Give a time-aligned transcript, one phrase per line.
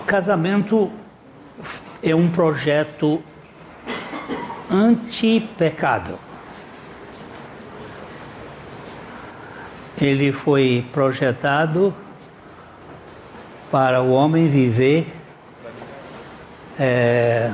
[0.00, 0.90] O casamento
[2.02, 3.22] é um projeto
[4.70, 6.18] anti-pecado.
[10.00, 11.94] Ele foi projetado
[13.70, 15.14] para o homem viver
[16.78, 17.52] é,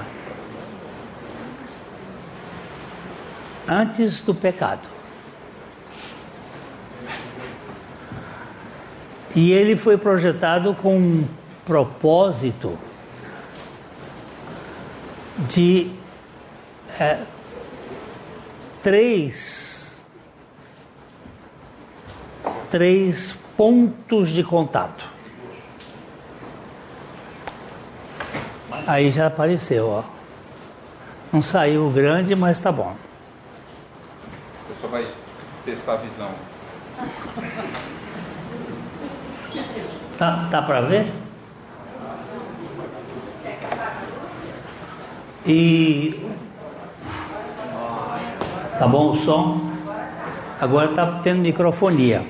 [3.69, 4.89] antes do pecado.
[9.35, 11.25] E ele foi projetado com
[11.67, 12.79] propósito
[15.51, 15.91] de
[16.99, 17.19] é,
[18.83, 20.01] três,
[22.71, 25.05] três pontos de contato.
[28.87, 30.05] Aí já apareceu, ó.
[31.33, 32.95] Não saiu grande, mas tá bom.
[34.69, 35.07] Você só vai
[35.65, 36.31] testar a visão.
[40.17, 41.26] Tá, tá para ver?
[45.47, 46.21] E
[48.81, 49.71] tá bom o som?
[50.61, 52.27] Agora tá tendo microfonia.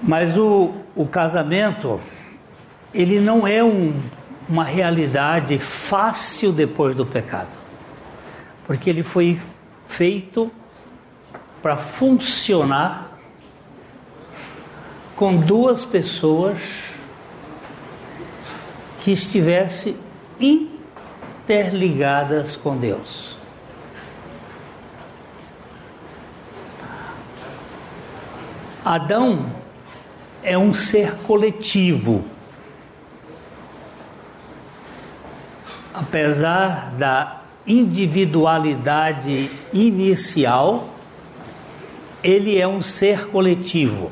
[0.00, 2.00] Mas o, o casamento
[2.94, 4.00] ele não é um,
[4.48, 7.50] uma realidade fácil depois do pecado,
[8.64, 9.40] porque ele foi
[9.88, 10.52] feito
[11.60, 13.18] para funcionar
[15.16, 16.85] com duas pessoas
[19.06, 19.96] que estivessem
[20.40, 23.36] interligadas com Deus.
[28.84, 29.52] Adão
[30.42, 32.24] é um ser coletivo.
[35.94, 40.88] Apesar da individualidade inicial,
[42.24, 44.10] ele é um ser coletivo.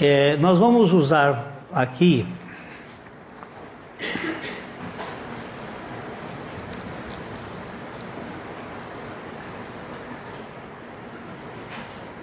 [0.00, 2.26] É, nós vamos usar aqui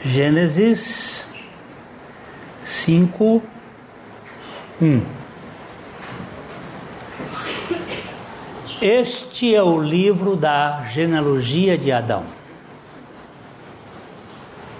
[0.05, 1.25] Gênesis
[2.61, 3.41] 5,
[4.81, 5.01] 1.
[8.81, 12.25] Este é o livro da genealogia de Adão.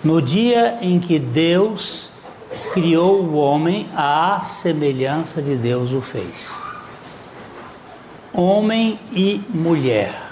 [0.03, 2.09] No dia em que Deus
[2.73, 6.35] criou o homem à semelhança de Deus o fez.
[8.33, 10.22] Homem e mulher.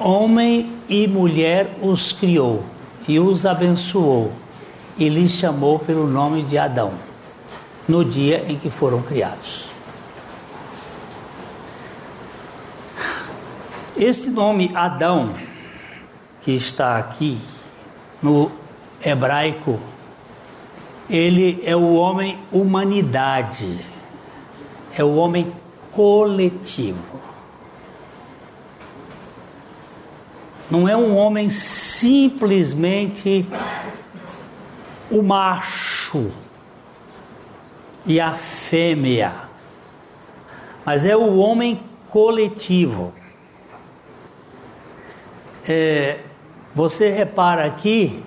[0.00, 2.64] Homem e mulher os criou
[3.06, 4.32] e os abençoou
[4.96, 6.94] e lhes chamou pelo nome de Adão,
[7.86, 9.66] no dia em que foram criados.
[13.94, 15.34] Este nome Adão
[16.40, 17.38] que está aqui
[18.22, 18.50] no
[19.04, 19.78] hebraico,
[21.10, 23.84] ele é o homem humanidade,
[24.96, 25.52] é o homem
[25.92, 27.29] coletivo.
[30.70, 33.44] Não é um homem simplesmente
[35.10, 36.30] o macho
[38.06, 39.34] e a fêmea,
[40.84, 43.12] mas é o homem coletivo.
[45.68, 46.20] É,
[46.72, 48.22] você repara aqui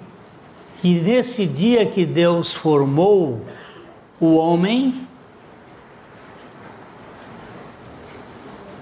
[0.81, 3.45] que nesse dia que Deus formou
[4.19, 5.07] o homem,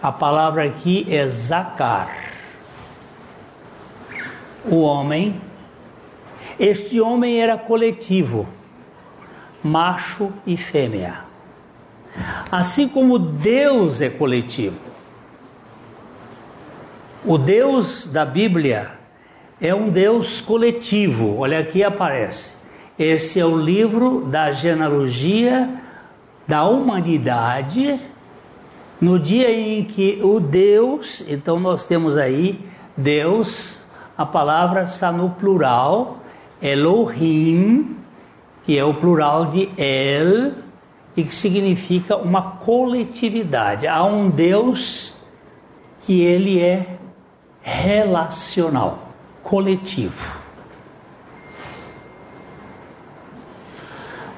[0.02, 2.31] a palavra aqui é zacar.
[4.66, 5.42] O homem,
[6.60, 8.48] este homem era coletivo,
[9.64, 11.20] macho e fêmea.
[12.52, 14.78] Assim como Deus é coletivo.
[17.26, 18.92] O Deus da Bíblia
[19.60, 21.38] é um Deus coletivo.
[21.38, 22.54] Olha aqui aparece.
[22.98, 25.70] Esse é o livro da genealogia
[26.48, 28.00] da humanidade.
[29.00, 32.60] No dia em que o Deus, então nós temos aí
[32.96, 33.81] Deus,
[34.22, 36.18] a palavra está no plural,
[36.62, 37.98] Elohim,
[38.64, 40.54] que é o plural de El,
[41.18, 43.88] e que significa uma coletividade.
[43.88, 45.14] Há um Deus
[46.04, 46.98] que ele é
[47.62, 49.00] relacional
[49.44, 50.40] coletivo.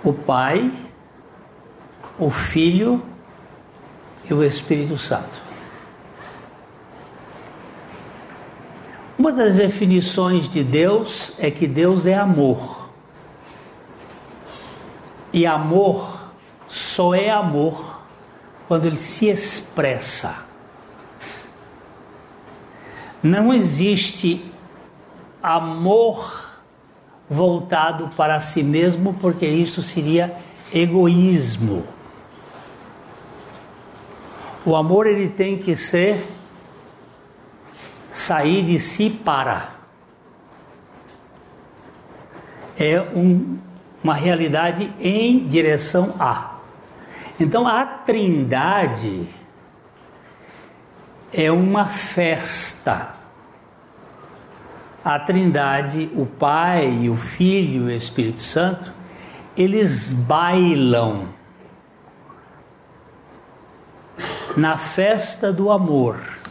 [0.04, 0.72] O Pai,
[2.18, 3.02] o Filho
[4.30, 5.53] e o Espírito Santo.
[9.24, 12.90] Uma das definições de Deus é que Deus é amor.
[15.32, 16.30] E amor
[16.68, 18.02] só é amor
[18.68, 20.44] quando ele se expressa.
[23.24, 24.44] Não existe
[25.42, 26.52] amor
[27.30, 30.36] voltado para si mesmo, porque isso seria
[30.74, 31.86] egoísmo.
[34.66, 36.33] O amor ele tem que ser
[38.14, 39.72] sair de si para.
[42.78, 43.58] É um,
[44.04, 46.60] uma realidade em direção a.
[47.40, 49.28] Então a Trindade
[51.34, 53.16] é uma festa.
[55.04, 58.94] A Trindade, o Pai, o Filho e o Espírito Santo,
[59.58, 61.28] eles bailam
[64.56, 66.43] na festa do amor.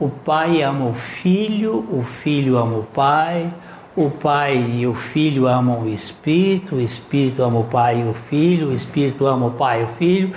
[0.00, 3.52] O pai ama o filho, o filho ama o pai,
[3.94, 8.14] o pai e o filho amam o espírito, o espírito ama o pai e o
[8.14, 10.34] filho, o espírito ama o pai e o filho,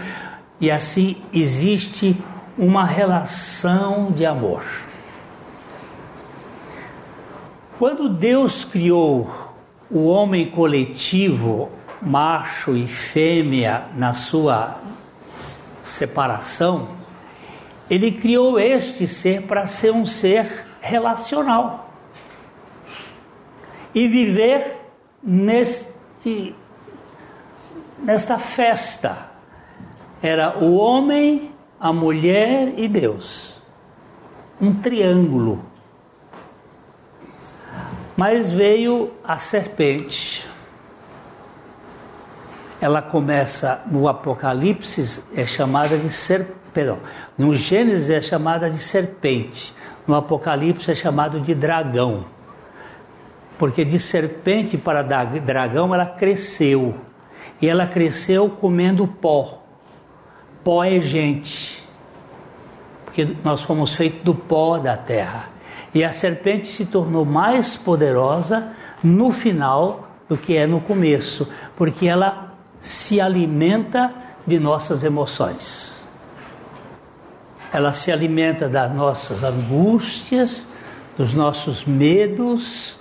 [0.59, 2.17] e assim existe
[2.57, 4.63] uma relação de amor.
[7.79, 9.31] Quando Deus criou
[9.89, 11.69] o homem coletivo,
[12.01, 14.77] macho e fêmea, na sua
[15.81, 16.89] separação,
[17.93, 21.93] ele criou este ser para ser um ser relacional
[23.93, 24.77] e viver
[25.21, 26.55] neste
[27.99, 29.29] nesta festa.
[30.21, 33.61] Era o homem, a mulher e Deus.
[34.59, 35.63] Um triângulo.
[38.17, 40.47] Mas veio a serpente.
[42.83, 46.99] Ela começa no Apocalipse, é chamada de serpente perdão,
[47.37, 49.73] no Gênesis é chamada de serpente,
[50.07, 52.25] no Apocalipse é chamado de dragão.
[53.57, 56.95] Porque de serpente para dragão ela cresceu.
[57.61, 59.63] E ela cresceu comendo pó.
[60.63, 61.81] Pó é gente.
[63.05, 65.49] Porque nós fomos feitos do pó da terra.
[65.93, 72.07] E a serpente se tornou mais poderosa no final do que é no começo, porque
[72.07, 72.42] ela
[72.83, 74.13] se alimenta
[74.45, 75.93] de nossas emoções
[77.73, 80.63] ela se alimenta das nossas angústias,
[81.17, 82.95] dos nossos medos,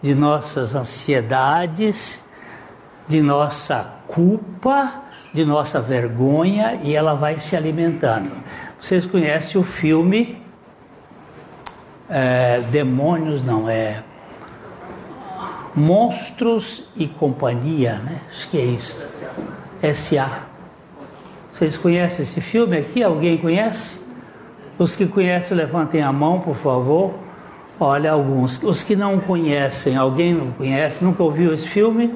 [0.00, 2.22] de nossas ansiedades,
[3.08, 5.02] de nossa culpa,
[5.34, 8.30] de nossa vergonha e ela vai se alimentando.
[8.80, 10.40] Vocês conhecem o filme
[12.08, 14.04] é, Demônios, não, é
[15.74, 18.20] Monstros e Companhia, né?
[18.30, 19.11] Acho que é isso.
[19.82, 20.42] S.A.
[21.52, 23.02] Vocês conhecem esse filme aqui?
[23.02, 24.00] Alguém conhece?
[24.78, 27.14] Os que conhecem, levantem a mão, por favor.
[27.78, 28.62] Olha alguns.
[28.62, 32.14] Os que não conhecem, alguém não conhece, nunca ouviu esse filme?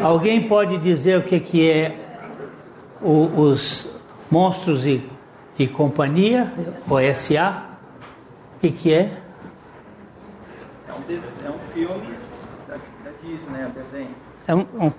[0.00, 1.96] Alguém pode dizer o que, que é
[3.00, 3.88] o, os
[4.30, 5.04] monstros e,
[5.58, 6.52] e companhia,
[6.88, 7.66] o SA?
[8.56, 9.12] O que, que é?
[10.88, 12.14] É um, é um filme
[12.68, 13.66] da, da Disney, né?
[13.66, 14.14] Um desenho.
[14.46, 14.92] É um, um...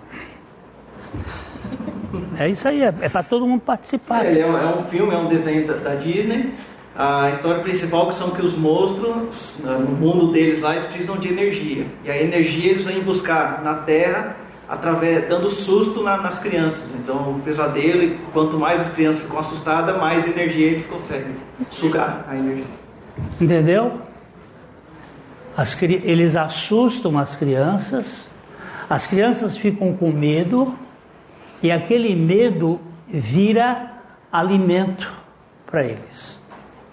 [2.37, 4.25] É isso aí, é, é para todo mundo participar.
[4.25, 6.53] É, é, um, é, um, filme, é um desenho da, da, Disney.
[6.95, 11.87] A história principal são que os monstros, no mundo deles lá, eles precisam de energia.
[12.03, 14.35] E a energia eles vêm buscar na Terra,
[14.69, 16.93] através, dando susto na, nas crianças.
[16.95, 21.35] Então, o pesadelo, e quanto mais as crianças ficam assustadas, mais energia eles conseguem
[21.71, 22.65] sugar a energia.
[23.41, 23.99] Entendeu?
[25.57, 28.29] As, eles assustam as crianças,
[28.89, 30.75] as crianças ficam com medo
[31.63, 33.93] e aquele medo vira
[34.29, 35.11] alimento
[35.65, 36.39] para eles.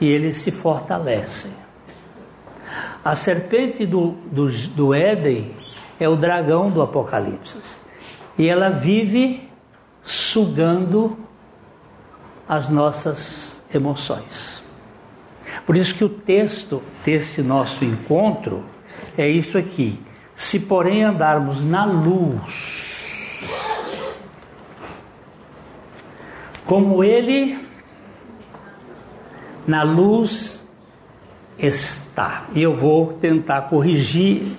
[0.00, 1.52] E eles se fortalecem.
[3.04, 5.50] A serpente do, do, do Éden
[5.98, 7.58] é o dragão do Apocalipse.
[8.38, 9.48] E ela vive
[10.02, 11.18] sugando
[12.48, 14.64] as nossas emoções.
[15.66, 18.64] Por isso que o texto desse nosso encontro
[19.18, 20.00] é isso aqui.
[20.34, 22.89] Se porém andarmos na luz,
[26.70, 27.58] como ele
[29.66, 30.64] na luz
[31.58, 32.46] está.
[32.54, 34.52] E eu vou tentar corrigir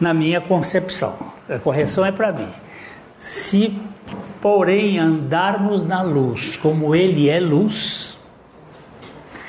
[0.00, 1.18] na minha concepção.
[1.46, 2.48] A correção é para mim.
[3.18, 3.78] Se,
[4.40, 8.18] porém, andarmos na luz como ele é luz,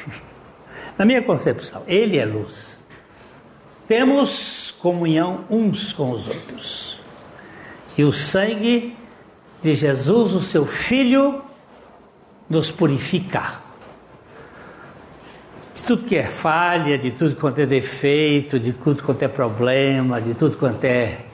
[0.99, 2.85] na minha concepção, ele é luz.
[3.88, 6.99] Temos comunhão uns com os outros.
[7.97, 8.93] E o sangue
[9.63, 11.47] de Jesus, o seu Filho,
[12.50, 13.62] nos purificar.
[15.74, 20.20] De tudo que é falha, de tudo quanto é defeito, de tudo quanto é problema,
[20.20, 21.25] de tudo quanto é.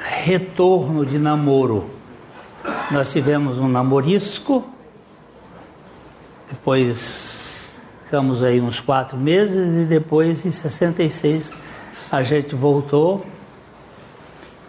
[0.04, 1.90] retorno de namoro.
[2.92, 4.64] Nós tivemos um namorisco,
[6.48, 7.29] depois
[8.10, 11.52] ficamos aí uns quatro meses e depois em 66
[12.10, 13.24] a gente voltou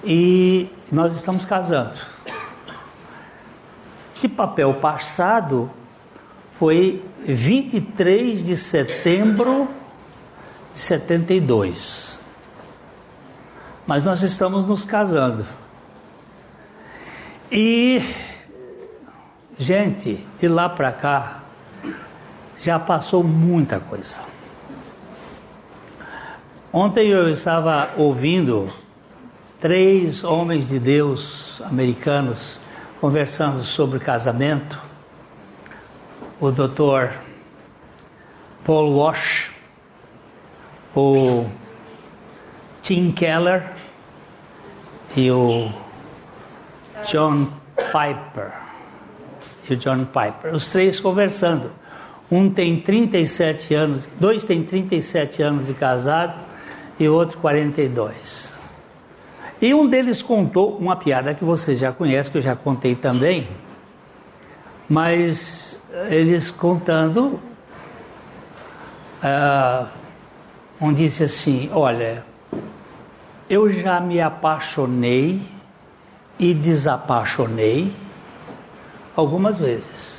[0.04, 1.98] e nós estamos casando.
[4.22, 5.72] De papel passado
[6.54, 9.68] foi 23 de setembro
[10.72, 12.20] de 72.
[13.88, 15.48] Mas nós estamos nos casando.
[17.52, 18.04] E,
[19.58, 21.41] gente, de lá para cá,
[22.62, 24.18] já passou muita coisa.
[26.72, 28.70] Ontem eu estava ouvindo
[29.60, 32.60] três homens de Deus americanos
[33.00, 34.80] conversando sobre casamento
[36.40, 37.20] o Dr.
[38.64, 39.52] Paul Walsh,
[40.96, 41.48] o
[42.82, 43.74] Tim Keller
[45.16, 45.72] e o
[47.06, 48.54] John Piper.
[49.70, 51.81] E o John Piper, os três conversando.
[52.32, 56.40] Um tem 37 anos, dois tem 37 anos de casado
[56.98, 58.50] e outro 42.
[59.62, 63.48] E um deles contou uma piada que você já conhece, que eu já contei também,
[64.88, 65.78] mas
[66.10, 67.40] eles contando,
[69.22, 69.88] uh,
[70.80, 72.24] um disse assim: Olha,
[73.50, 75.42] eu já me apaixonei
[76.40, 77.92] e desapaixonei
[79.16, 80.11] algumas vezes.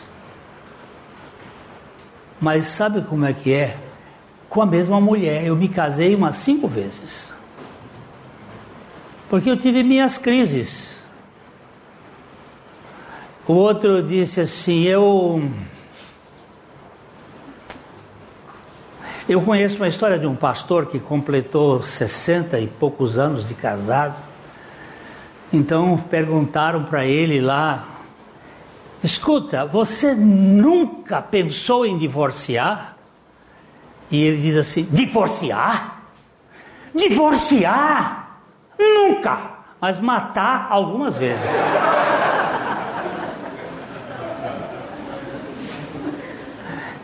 [2.43, 3.77] Mas sabe como é que é?
[4.51, 5.47] Com a mesma mulher.
[5.47, 7.31] Eu me casei umas cinco vezes.
[9.31, 11.01] Porque eu tive minhas crises.
[13.47, 15.49] O outro disse assim: Eu.
[19.29, 24.17] Eu conheço uma história de um pastor que completou 60 e poucos anos de casado.
[25.53, 27.92] Então perguntaram para ele lá:
[29.03, 32.97] Escuta, você nunca pensou em divorciar?
[34.11, 36.03] E ele diz assim: Divorciar?
[36.95, 38.39] Divorciar?
[38.79, 39.51] Nunca!
[39.81, 41.43] Mas matar algumas vezes.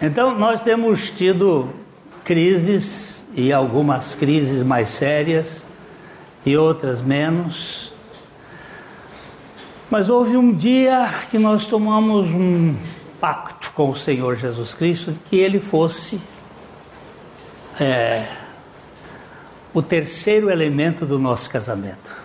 [0.01, 1.69] Então, nós temos tido
[2.25, 5.65] crises, e algumas crises mais sérias,
[6.47, 7.88] e outras menos.
[9.91, 12.77] Mas houve um dia que nós tomamos um
[13.21, 16.21] pacto com o Senhor Jesus Cristo de que ele fosse
[17.81, 18.27] é,
[19.73, 22.17] o terceiro elemento do nosso casamento.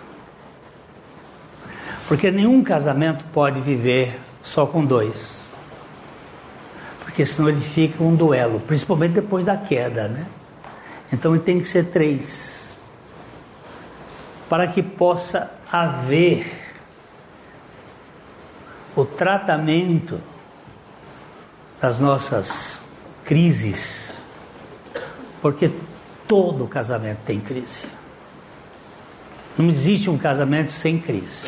[2.06, 5.44] Porque nenhum casamento pode viver só com dois
[7.14, 10.26] porque senão ele fica um duelo, principalmente depois da queda, né?
[11.12, 12.76] Então ele tem que ser três,
[14.48, 16.63] para que possa haver
[18.96, 20.20] o tratamento
[21.80, 22.80] das nossas
[23.24, 24.16] crises,
[25.42, 25.70] porque
[26.26, 27.82] todo casamento tem crise.
[29.56, 31.46] Não existe um casamento sem crise.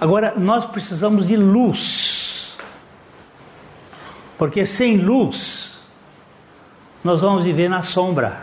[0.00, 2.20] Agora, nós precisamos de luz
[4.40, 5.68] porque sem luz,
[7.04, 8.40] nós vamos viver na sombra,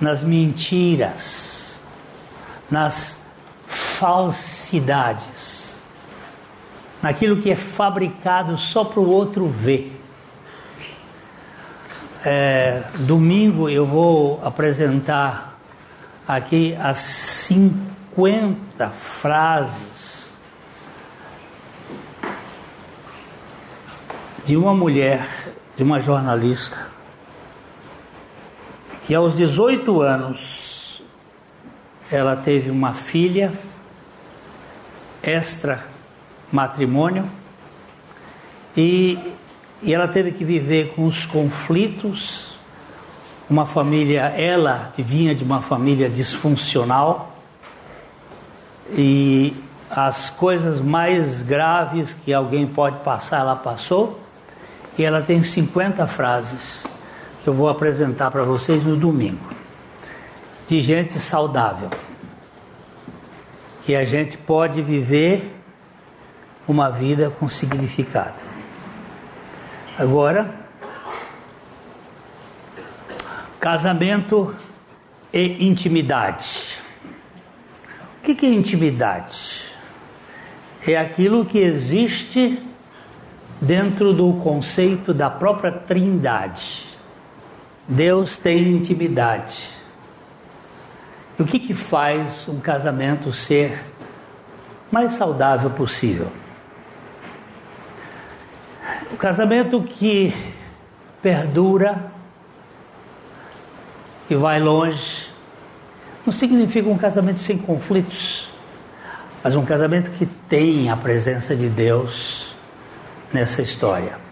[0.00, 1.78] nas mentiras,
[2.70, 3.19] nas
[4.00, 5.74] falsidades,
[7.02, 10.00] naquilo que é fabricado só para o outro ver.
[12.24, 15.58] É, domingo eu vou apresentar
[16.26, 18.88] aqui as 50
[19.20, 20.30] frases
[24.46, 25.26] de uma mulher,
[25.76, 26.88] de uma jornalista,
[29.06, 31.02] que aos 18 anos
[32.10, 33.52] ela teve uma filha
[35.22, 35.84] extra
[36.52, 37.28] matrimônio
[38.76, 39.18] e,
[39.82, 42.50] e ela teve que viver com os conflitos.
[43.48, 47.34] Uma família, ela que vinha de uma família disfuncional
[48.92, 49.52] e
[49.90, 54.20] as coisas mais graves que alguém pode passar, ela passou.
[54.96, 56.86] E ela tem 50 frases
[57.42, 59.40] que eu vou apresentar para vocês no domingo.
[60.68, 61.90] De gente saudável.
[63.84, 65.54] Que a gente pode viver
[66.66, 68.38] uma vida com significado.
[69.98, 70.54] Agora,
[73.58, 74.54] casamento
[75.32, 76.82] e intimidade.
[78.18, 79.66] O que é intimidade?
[80.86, 82.62] É aquilo que existe
[83.60, 86.86] dentro do conceito da própria Trindade.
[87.86, 89.79] Deus tem intimidade.
[91.40, 93.82] O que, que faz um casamento ser
[94.90, 96.30] mais saudável possível?
[99.10, 100.34] O casamento que
[101.22, 102.12] perdura,
[104.28, 105.30] e vai longe,
[106.26, 108.46] não significa um casamento sem conflitos,
[109.42, 112.54] mas um casamento que tem a presença de Deus
[113.32, 114.29] nessa história.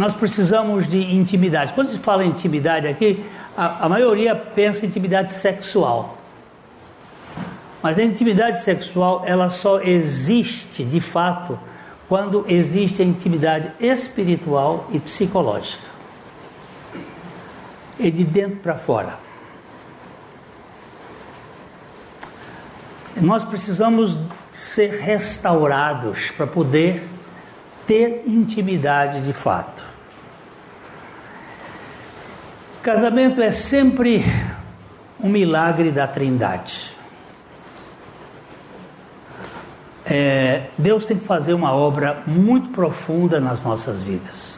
[0.00, 1.74] Nós precisamos de intimidade.
[1.74, 3.22] Quando se fala em intimidade aqui,
[3.54, 6.16] a, a maioria pensa em intimidade sexual.
[7.82, 11.60] Mas a intimidade sexual, ela só existe de fato
[12.08, 15.84] quando existe a intimidade espiritual e psicológica.
[17.98, 19.18] E de dentro para fora.
[23.20, 24.16] Nós precisamos
[24.54, 27.06] ser restaurados para poder
[27.86, 29.79] ter intimidade de fato.
[32.82, 34.24] Casamento é sempre
[35.22, 36.96] um milagre da Trindade.
[40.06, 44.50] É, Deus tem que fazer uma obra muito profunda nas nossas vidas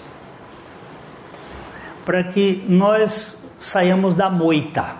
[2.04, 4.96] para que nós saiamos da moita.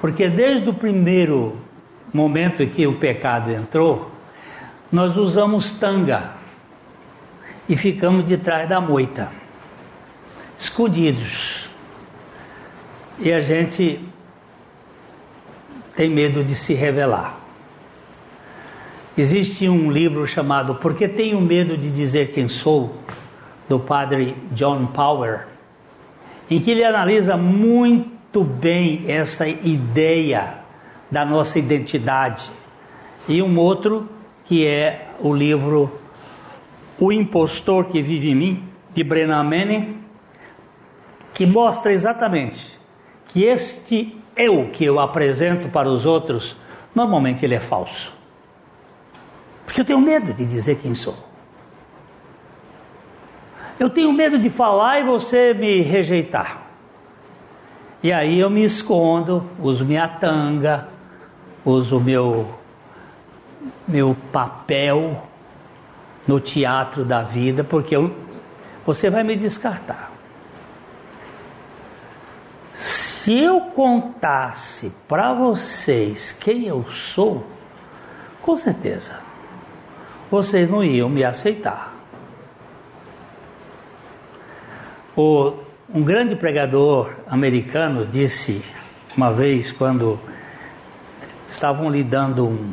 [0.00, 1.58] Porque desde o primeiro
[2.12, 4.10] momento em que o pecado entrou,
[4.90, 6.32] nós usamos tanga
[7.68, 9.30] e ficamos de trás da moita,
[10.62, 11.68] escondidos.
[13.18, 14.00] E a gente
[15.96, 17.38] tem medo de se revelar.
[19.16, 22.96] Existe um livro chamado Por que Tenho Medo de Dizer Quem Sou,
[23.68, 25.46] do padre John Power,
[26.50, 30.54] em que ele analisa muito muito bem essa ideia
[31.10, 32.50] da nossa identidade.
[33.28, 34.08] E um outro
[34.46, 36.00] que é o livro
[36.98, 39.98] O Impostor que Vive em Mim, de Brennan Manning,
[41.34, 42.78] que mostra exatamente
[43.28, 46.56] que este eu que eu apresento para os outros,
[46.94, 48.12] normalmente ele é falso.
[49.64, 51.16] Porque eu tenho medo de dizer quem sou.
[53.78, 56.62] Eu tenho medo de falar e você me rejeitar.
[58.02, 60.88] E aí eu me escondo, uso minha tanga,
[61.64, 62.58] uso meu
[63.86, 65.22] meu papel
[66.26, 68.14] no teatro da vida, porque eu,
[68.84, 70.11] você vai me descartar.
[73.22, 77.46] Se eu contasse para vocês quem eu sou,
[78.40, 79.20] com certeza
[80.28, 81.94] vocês não iam me aceitar.
[85.16, 85.52] O
[85.94, 88.64] um grande pregador americano disse
[89.16, 90.18] uma vez, quando
[91.48, 92.72] estavam lhe dando um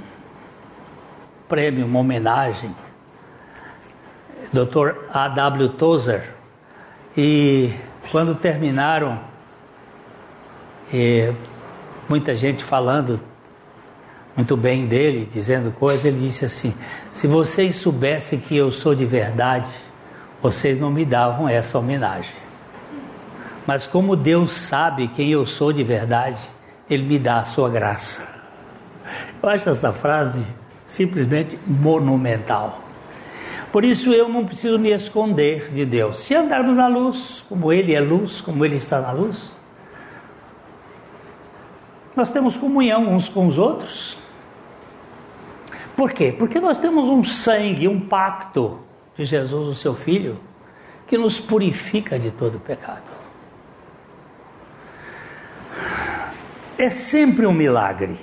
[1.48, 2.76] prêmio, uma homenagem,
[4.52, 4.96] Dr.
[5.14, 5.70] A.W.
[5.74, 6.34] Tozer,
[7.16, 7.72] e
[8.12, 9.30] quando terminaram,
[10.92, 11.32] e
[12.08, 13.20] muita gente falando
[14.36, 16.74] muito bem dele, dizendo coisas, ele disse assim:
[17.12, 19.68] Se vocês soubessem que eu sou de verdade,
[20.42, 22.32] vocês não me davam essa homenagem.
[23.68, 26.40] Mas como Deus sabe quem eu sou de verdade,
[26.90, 28.28] Ele me dá a sua graça.
[29.44, 30.46] Eu acho essa frase
[30.86, 32.82] simplesmente monumental.
[33.72, 36.22] Por isso eu não preciso me esconder de Deus.
[36.22, 39.59] Se andarmos na luz, como Ele é luz, como Ele está na luz,
[42.20, 44.18] nós temos comunhão uns com os outros.
[45.96, 46.36] Por quê?
[46.38, 48.80] Porque nós temos um sangue, um pacto
[49.18, 50.40] de Jesus, o seu Filho,
[51.08, 53.20] que nos purifica de todo pecado.
[56.80, 58.18] é sempre um milagre.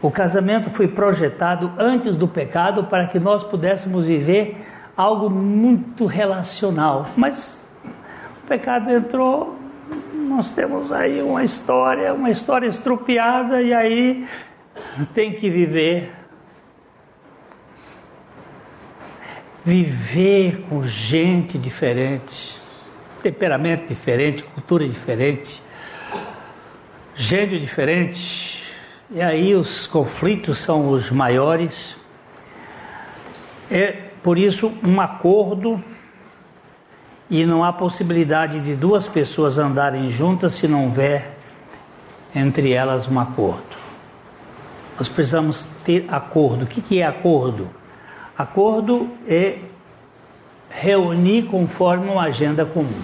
[0.00, 7.06] O casamento foi projetado antes do pecado para que nós pudéssemos viver algo muito relacional.
[7.14, 7.68] Mas
[8.42, 9.54] o pecado entrou
[10.12, 14.26] nós temos aí uma história, uma história estrupiada e aí
[15.14, 16.12] tem que viver.
[19.64, 22.56] Viver com gente diferente,
[23.22, 25.60] temperamento diferente, cultura diferente,
[27.16, 28.62] gênio diferente,
[29.10, 31.96] e aí os conflitos são os maiores.
[33.70, 35.82] É por isso um acordo
[37.28, 41.36] e não há possibilidade de duas pessoas andarem juntas se não houver
[42.34, 43.76] entre elas um acordo.
[44.98, 46.64] Nós precisamos ter acordo.
[46.64, 47.68] O que é acordo?
[48.36, 49.60] Acordo é
[50.70, 53.02] reunir conforme uma agenda comum.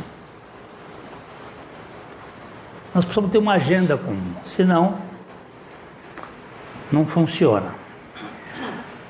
[2.95, 4.99] Nós precisamos ter uma agenda comum, senão
[6.91, 7.75] não funciona.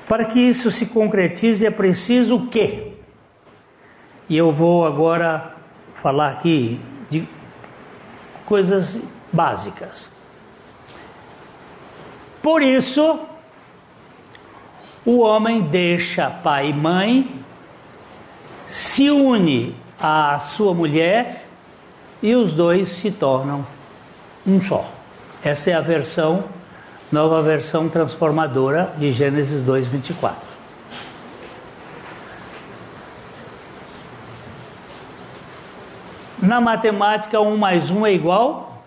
[0.07, 2.92] Para que isso se concretize é preciso o quê?
[4.29, 5.53] E eu vou agora
[6.01, 7.27] falar aqui de
[8.45, 8.99] coisas
[9.31, 10.09] básicas.
[12.41, 13.19] Por isso,
[15.05, 17.43] o homem deixa pai e mãe,
[18.67, 21.45] se une à sua mulher
[22.21, 23.65] e os dois se tornam
[24.45, 24.89] um só.
[25.43, 26.45] Essa é a versão,
[27.11, 29.87] nova versão transformadora de Gênesis 2,
[36.43, 38.83] Na matemática, um mais um é igual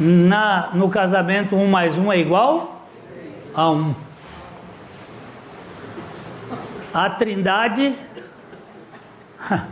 [0.00, 2.82] na, no casamento, um mais um é igual
[3.54, 3.94] a um.
[6.92, 7.94] A trindade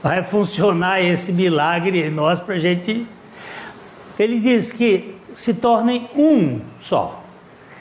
[0.00, 3.04] vai funcionar esse milagre em nós para a gente.
[4.16, 7.24] Ele diz que se tornem um só.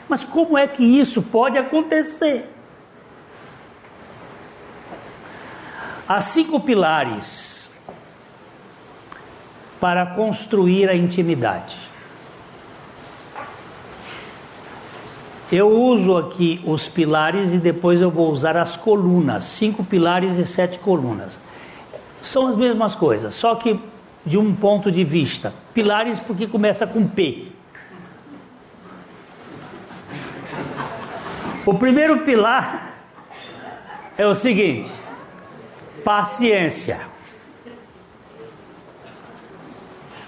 [0.10, 2.50] Mas como é que isso pode acontecer?
[6.08, 7.70] Há cinco pilares
[9.80, 11.78] para construir a intimidade.
[15.52, 20.46] Eu uso aqui os pilares e depois eu vou usar as colunas, cinco pilares e
[20.46, 21.38] sete colunas.
[22.22, 23.80] São as mesmas coisas, só que
[24.26, 25.54] de um ponto de vista.
[25.74, 27.48] Pilares porque começa com P.
[31.66, 32.98] O primeiro pilar
[34.18, 34.89] é o seguinte:
[36.04, 37.00] paciência.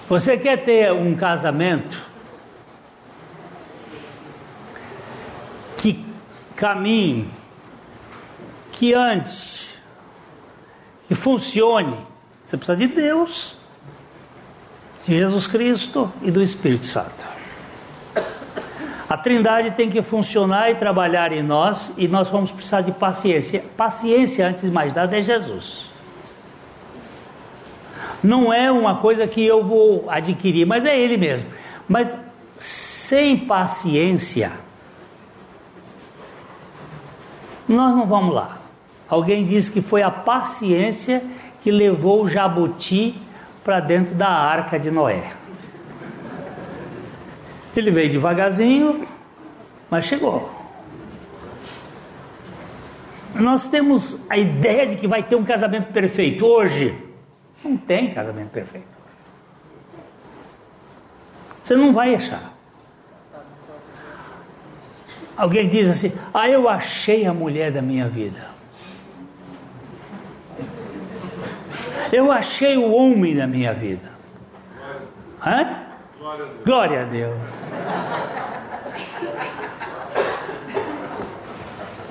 [0.07, 1.99] Você quer ter um casamento
[5.77, 6.05] que
[6.55, 7.29] caminhe,
[8.71, 9.67] que ande,
[11.07, 11.97] que funcione?
[12.45, 13.57] Você precisa de Deus,
[15.07, 17.34] de Jesus Cristo e do Espírito Santo.
[19.07, 23.63] A Trindade tem que funcionar e trabalhar em nós e nós vamos precisar de paciência.
[23.77, 25.95] Paciência, antes de mais nada, é Jesus
[28.25, 31.47] não é uma coisa que eu vou adquirir, mas é ele mesmo.
[31.87, 32.15] Mas
[32.57, 34.51] sem paciência,
[37.67, 38.57] nós não vamos lá.
[39.07, 41.23] Alguém disse que foi a paciência
[41.61, 43.15] que levou o jabuti
[43.63, 45.31] para dentro da arca de Noé.
[47.75, 49.05] Ele veio devagarzinho,
[49.89, 50.49] mas chegou.
[53.35, 56.97] Nós temos a ideia de que vai ter um casamento perfeito hoje.
[57.63, 58.87] Não tem casamento perfeito.
[61.61, 62.53] Você não vai achar.
[65.35, 68.55] Alguém diz assim: Ah, eu achei a mulher da minha vida.
[72.11, 74.13] Eu achei o homem da minha vida.
[75.45, 75.84] Hã?
[76.65, 77.37] Glória a Deus.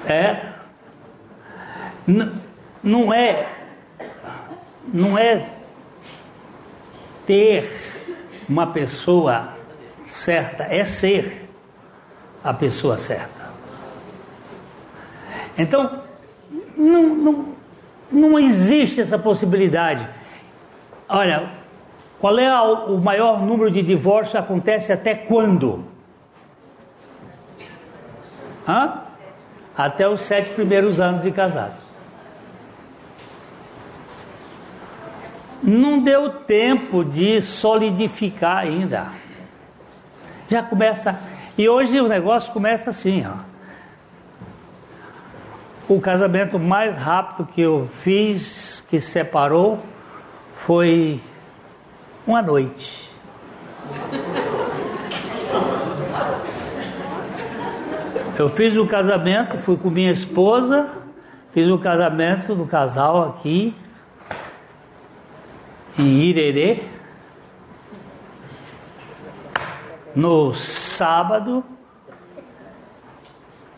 [0.06, 0.52] É.
[2.06, 2.32] N
[2.82, 3.48] não é
[4.92, 5.48] não é
[7.26, 7.68] ter
[8.48, 9.54] uma pessoa
[10.08, 11.50] certa, é ser
[12.44, 13.50] a pessoa certa.
[15.58, 16.02] Então,
[16.76, 17.54] não, não,
[18.12, 20.06] não existe essa possibilidade.
[21.08, 21.63] Olha,
[22.24, 25.84] qual é o maior número de divórcios acontece até quando?
[28.66, 29.02] Hã?
[29.76, 31.76] Até os sete primeiros anos de casados.
[35.62, 39.08] Não deu tempo de solidificar ainda.
[40.48, 41.20] Já começa.
[41.58, 43.34] E hoje o negócio começa assim, ó.
[45.86, 49.78] O casamento mais rápido que eu fiz, que separou,
[50.64, 51.20] foi
[52.26, 53.10] uma noite.
[58.38, 60.90] Eu fiz o casamento, fui com minha esposa,
[61.52, 63.74] fiz o casamento do casal aqui,
[65.98, 66.82] em Irerê.
[70.16, 71.64] No sábado,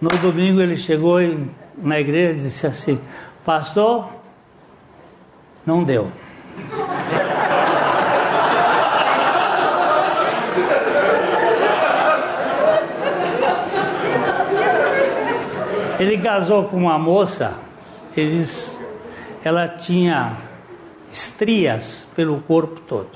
[0.00, 1.18] no domingo ele chegou
[1.76, 3.00] na igreja e disse assim:
[3.44, 4.10] Pastor,
[5.64, 6.10] não deu.
[15.98, 17.54] Ele casou com uma moça,
[18.16, 18.78] eles,
[19.42, 20.36] ela tinha
[21.10, 23.08] estrias pelo corpo todo.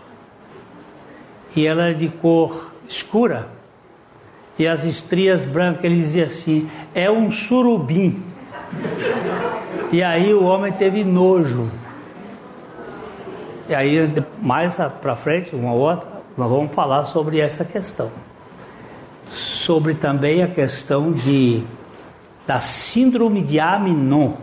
[1.55, 3.49] E ela é de cor escura.
[4.59, 8.23] E as estrias brancas, ele dizia assim: é um surubim.
[9.93, 11.71] E aí o homem teve nojo.
[13.69, 13.99] E aí,
[14.41, 18.11] mais para frente, uma outra, nós vamos falar sobre essa questão.
[19.31, 21.63] Sobre também a questão de
[22.51, 24.35] da síndrome de Aminon.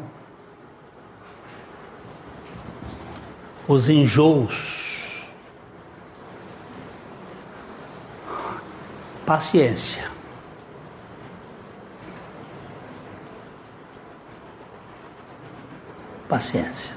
[3.68, 5.28] Os enjoos.
[9.26, 10.10] Paciência.
[16.30, 16.96] Paciência.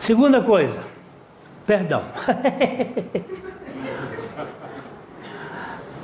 [0.00, 0.82] Segunda coisa,
[1.64, 2.02] perdão.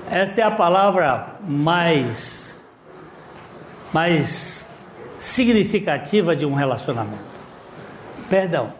[0.08, 2.49] Esta é a palavra mais
[3.92, 4.68] mais
[5.16, 7.30] significativa de um relacionamento.
[8.28, 8.72] Perdão.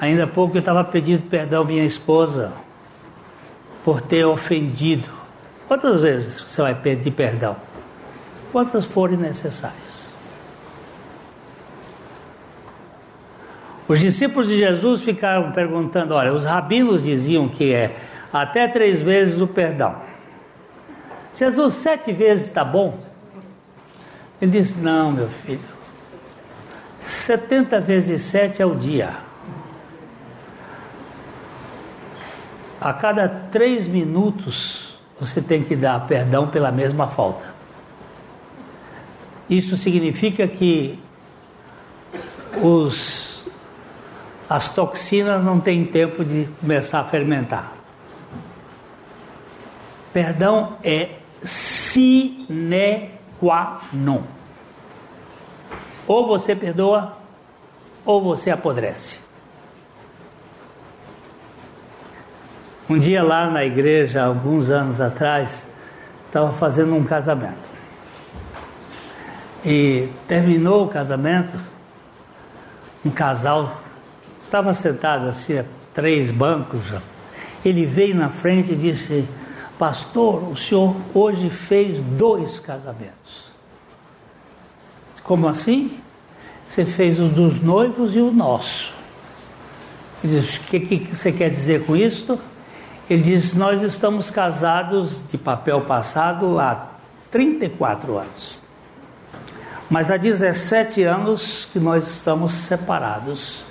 [0.00, 2.52] Ainda há pouco eu estava pedindo perdão à minha esposa
[3.84, 5.08] por ter ofendido.
[5.68, 7.56] Quantas vezes você vai pedir perdão?
[8.50, 10.02] Quantas forem necessárias.
[13.86, 17.96] Os discípulos de Jesus ficaram perguntando: olha, os rabinos diziam que é
[18.32, 19.96] até três vezes o perdão.
[21.36, 23.11] Jesus, sete vezes está bom?
[24.42, 25.60] Ele disse: Não, meu filho,
[26.98, 29.14] 70 vezes 7 é o dia.
[32.80, 37.54] A cada três minutos você tem que dar perdão pela mesma falta.
[39.48, 40.98] Isso significa que
[42.60, 43.44] os,
[44.50, 47.74] as toxinas não têm tempo de começar a fermentar.
[50.12, 51.10] Perdão é
[51.44, 54.22] sine qua non.
[56.06, 57.16] Ou você perdoa,
[58.04, 59.18] ou você apodrece.
[62.88, 65.66] Um dia lá na igreja, alguns anos atrás,
[66.26, 67.72] estava fazendo um casamento.
[69.64, 71.58] E terminou o casamento,
[73.04, 73.80] um casal
[74.44, 76.82] estava sentado assim, a três bancos.
[77.64, 79.26] Ele veio na frente e disse:
[79.82, 83.50] Pastor, o senhor hoje fez dois casamentos.
[85.24, 85.98] Como assim?
[86.68, 88.94] Você fez o dos noivos e o nosso.
[90.22, 92.38] Ele diz: O que, que você quer dizer com isso?
[93.10, 96.86] Ele diz: Nós estamos casados de papel passado há
[97.32, 98.56] 34 anos.
[99.90, 103.64] Mas há 17 anos que nós estamos separados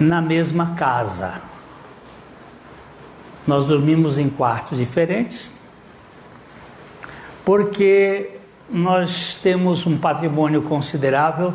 [0.00, 1.53] na mesma casa.
[3.46, 5.50] Nós dormimos em quartos diferentes,
[7.44, 8.30] porque
[8.70, 11.52] nós temos um patrimônio considerável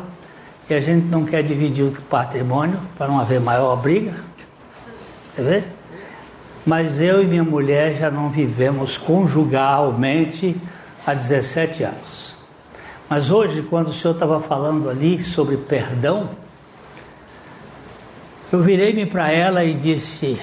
[0.68, 4.14] e a gente não quer dividir o patrimônio para não haver maior briga.
[5.34, 5.64] Quer ver?
[6.64, 10.56] Mas eu e minha mulher já não vivemos conjugalmente
[11.04, 12.34] há 17 anos.
[13.08, 16.30] Mas hoje, quando o senhor estava falando ali sobre perdão,
[18.52, 20.40] eu virei-me para ela e disse: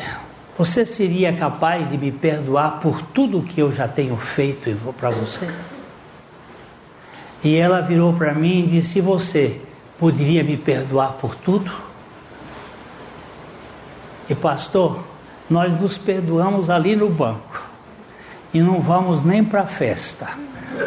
[0.58, 5.48] você seria capaz de me perdoar por tudo que eu já tenho feito para você?
[7.44, 9.62] E ela virou para mim e disse: Você
[10.00, 11.72] poderia me perdoar por tudo?
[14.28, 15.04] E pastor,
[15.48, 17.62] nós nos perdoamos ali no banco
[18.52, 20.28] e não vamos nem para a festa.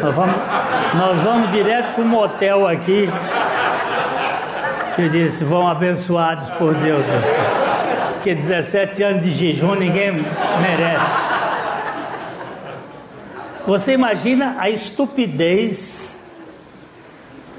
[0.01, 0.35] Nós vamos,
[0.95, 3.07] nós vamos direto para o motel aqui.
[4.97, 7.05] Eu disse: Vão abençoados por Deus.
[8.21, 10.11] Porque 17 anos de jejum ninguém
[10.61, 11.21] merece.
[13.65, 16.19] Você imagina a estupidez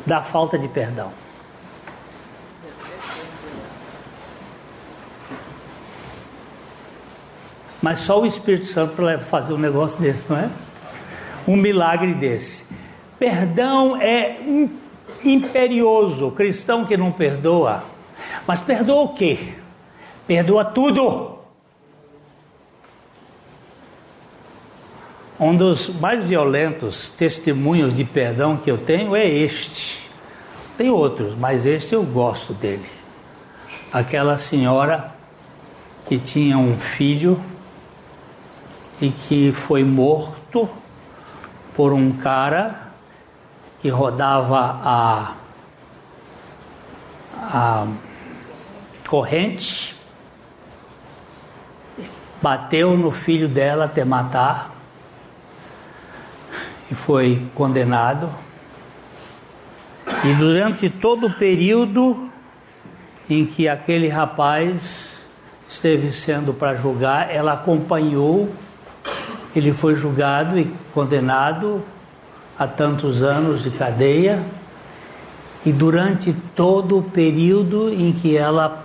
[0.06, 1.10] da falta de perdão.
[7.82, 10.48] Mas só o Espírito Santo para fazer um negócio desse, não é?
[11.44, 12.64] Um milagre desse.
[13.18, 14.38] Perdão é
[15.24, 16.30] imperioso.
[16.30, 17.82] cristão que não perdoa.
[18.46, 19.60] Mas perdoa o quê?
[20.26, 21.38] Perdoa tudo.
[25.38, 30.00] Um dos mais violentos testemunhos de perdão que eu tenho é este.
[30.76, 32.88] Tem outros, mas este eu gosto dele.
[33.92, 35.12] aquela senhora
[36.08, 37.40] que tinha um filho
[39.00, 40.68] e que foi morto
[41.76, 42.88] por um cara
[43.80, 45.34] que rodava a,
[47.36, 47.86] a
[49.06, 49.94] corrente,
[52.42, 54.72] bateu no filho dela até matar
[56.90, 58.28] e foi condenado.
[60.24, 62.28] E durante todo o período
[63.30, 65.24] em que aquele rapaz
[65.68, 68.50] esteve sendo para julgar, ela acompanhou,
[69.54, 71.82] ele foi julgado e condenado
[72.58, 74.42] a tantos anos de cadeia.
[75.64, 78.84] E durante todo o período em que ela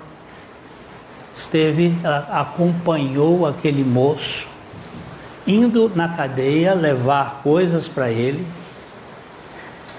[1.37, 1.93] esteve,
[2.31, 4.47] acompanhou aquele moço,
[5.45, 8.45] indo na cadeia levar coisas para ele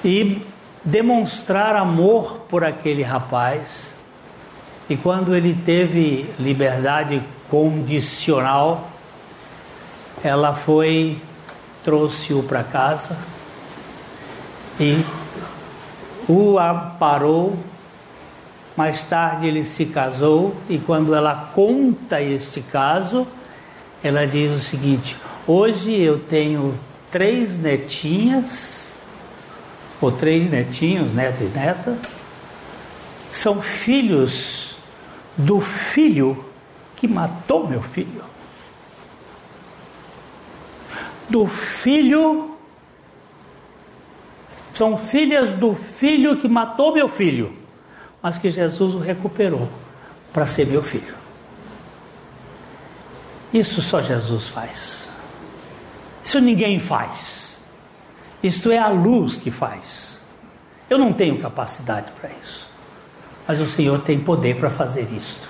[0.05, 0.43] e
[0.85, 3.93] demonstrar amor por aquele rapaz.
[4.89, 8.89] E quando ele teve liberdade condicional,
[10.23, 11.19] ela foi,
[11.85, 13.17] trouxe-o para casa
[14.81, 15.05] e
[16.29, 17.57] o amparou.
[18.79, 23.27] Mais tarde ele se casou e quando ela conta este caso,
[24.05, 25.17] ela diz o seguinte:
[25.49, 26.79] Hoje eu tenho
[27.11, 28.97] três netinhas,
[30.01, 31.99] ou três netinhos, neto e neta,
[33.33, 34.77] são filhos
[35.37, 36.45] do filho
[36.95, 38.23] que matou meu filho.
[41.29, 42.57] Do filho
[44.73, 47.53] são filhas do filho que matou meu filho,
[48.23, 49.69] mas que Jesus o recuperou
[50.33, 51.15] para ser meu filho.
[53.53, 55.11] Isso só Jesus faz.
[56.23, 57.59] Isso ninguém faz.
[58.43, 60.23] Isto é a luz que faz.
[60.91, 62.69] Eu não tenho capacidade para isso.
[63.47, 65.49] Mas o Senhor tem poder para fazer isto.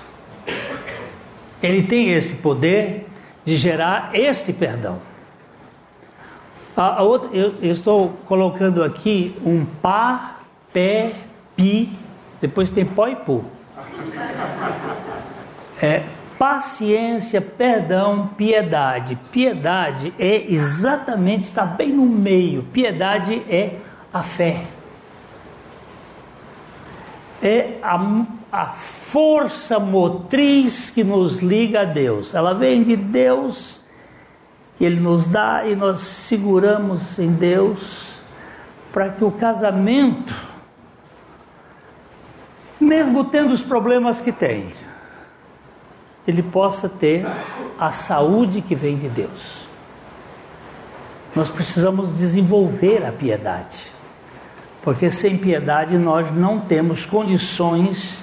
[1.61, 3.07] Ele tem esse poder
[3.43, 5.01] de gerar este perdão.
[6.75, 10.37] A, a outra, eu, eu, estou colocando aqui um pá,
[10.71, 11.13] pé,
[11.57, 11.98] pi,
[12.41, 13.43] depois tem pó e pu.
[15.81, 16.03] É,
[16.37, 19.17] paciência, perdão, piedade.
[19.31, 22.63] Piedade é exatamente, está bem no meio.
[22.63, 23.75] Piedade é
[24.13, 24.63] a fé.
[27.41, 32.33] É a, a força motriz que nos liga a Deus.
[32.33, 33.81] Ela vem de Deus
[34.77, 38.09] que Ele nos dá e nós seguramos em Deus
[38.93, 40.33] para que o casamento,
[42.79, 44.71] mesmo tendo os problemas que tem,
[46.27, 47.25] ele possa ter
[47.79, 49.67] a saúde que vem de Deus.
[51.35, 53.91] Nós precisamos desenvolver a piedade,
[54.81, 58.19] porque sem piedade nós não temos condições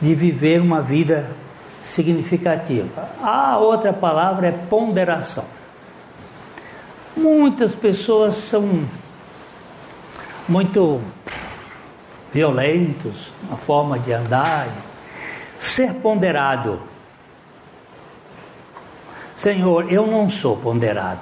[0.00, 1.30] de viver uma vida
[1.80, 3.08] significativa.
[3.22, 5.44] A outra palavra é ponderação.
[7.16, 8.84] Muitas pessoas são
[10.48, 11.00] muito
[12.32, 14.68] violentos na forma de andar.
[15.58, 16.80] Ser ponderado.
[19.36, 21.20] Senhor, eu não sou ponderado,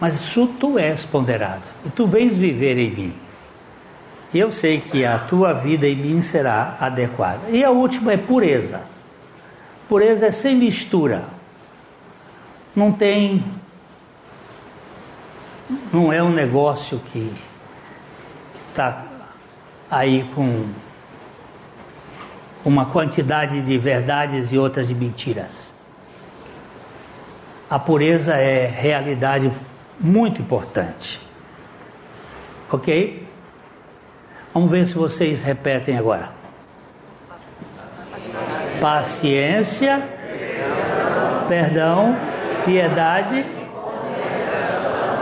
[0.00, 3.14] mas tu és ponderado e tu vens viver em mim.
[4.32, 7.50] E eu sei que a tua vida em mim será adequada.
[7.50, 8.82] E a última é pureza.
[9.88, 11.24] Pureza é sem mistura.
[12.76, 13.42] Não tem
[15.92, 17.32] não é um negócio que
[18.70, 19.04] está
[19.90, 20.66] aí com
[22.64, 25.68] uma quantidade de verdades e outras de mentiras.
[27.70, 29.52] A pureza é realidade
[30.00, 31.20] muito importante.
[32.70, 33.26] Ok?
[34.52, 36.30] Vamos ver se vocês repetem agora.
[38.80, 40.02] Paciência,
[41.48, 42.16] perdão,
[42.64, 43.44] piedade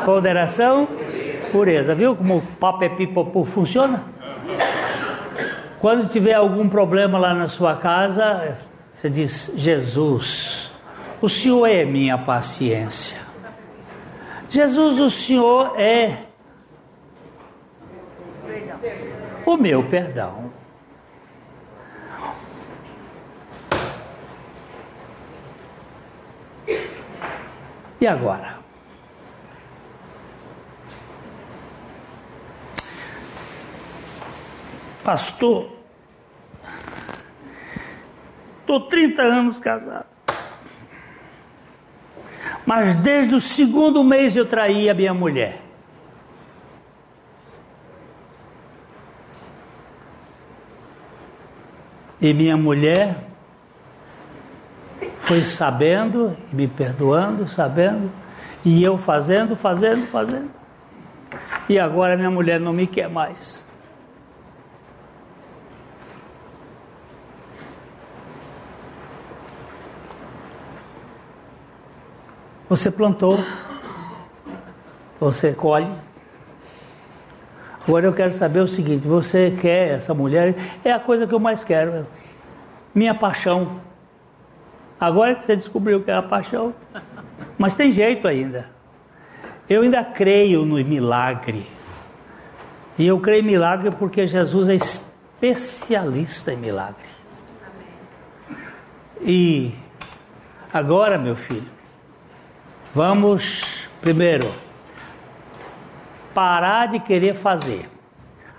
[0.06, 0.86] Ponderação,
[1.50, 1.92] pureza.
[1.92, 2.88] Viu como o papo é
[3.44, 4.04] funciona?
[5.78, 8.58] Quando tiver algum problema lá na sua casa,
[8.94, 10.72] você diz: Jesus,
[11.20, 13.20] o Senhor é minha paciência.
[14.48, 16.24] Jesus, o Senhor é
[19.44, 20.50] o meu perdão.
[28.00, 28.55] E agora?
[35.06, 35.70] Pastor,
[38.58, 40.06] estou 30 anos casado.
[42.66, 45.60] Mas desde o segundo mês eu traí a minha mulher.
[52.20, 53.28] E minha mulher
[55.20, 58.10] foi sabendo, me perdoando, sabendo,
[58.64, 60.50] e eu fazendo, fazendo, fazendo.
[61.68, 63.65] E agora minha mulher não me quer mais.
[72.68, 73.38] Você plantou,
[75.20, 75.88] você colhe.
[77.86, 80.54] Agora eu quero saber o seguinte: você quer essa mulher?
[80.84, 82.06] É a coisa que eu mais quero,
[82.92, 83.80] minha paixão.
[84.98, 86.74] Agora que você descobriu que é a paixão,
[87.56, 88.68] mas tem jeito ainda.
[89.68, 91.68] Eu ainda creio no milagre.
[92.98, 97.08] E eu creio em milagre porque Jesus é especialista em milagre.
[99.20, 99.72] E
[100.72, 101.75] agora, meu filho,
[102.96, 103.60] Vamos,
[104.00, 104.50] primeiro,
[106.32, 107.90] parar de querer fazer.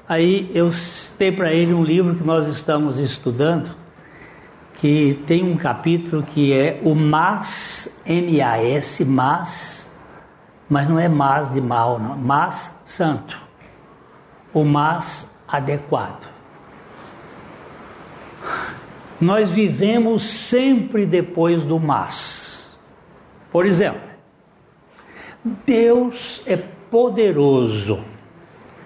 [0.07, 3.75] Aí eu citei para ele um livro que nós estamos estudando,
[4.75, 9.91] que tem um capítulo que é o mas, M-A-S, mas,
[10.69, 13.41] mas não é mas de mal, não, mas santo,
[14.53, 16.29] o mas adequado.
[19.19, 22.77] Nós vivemos sempre depois do mas.
[23.51, 24.06] Por exemplo,
[25.65, 28.03] Deus é poderoso,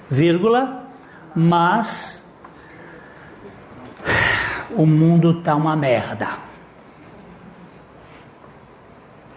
[0.09, 0.87] vírgula,
[1.35, 2.25] mas
[4.71, 6.39] o mundo está uma merda.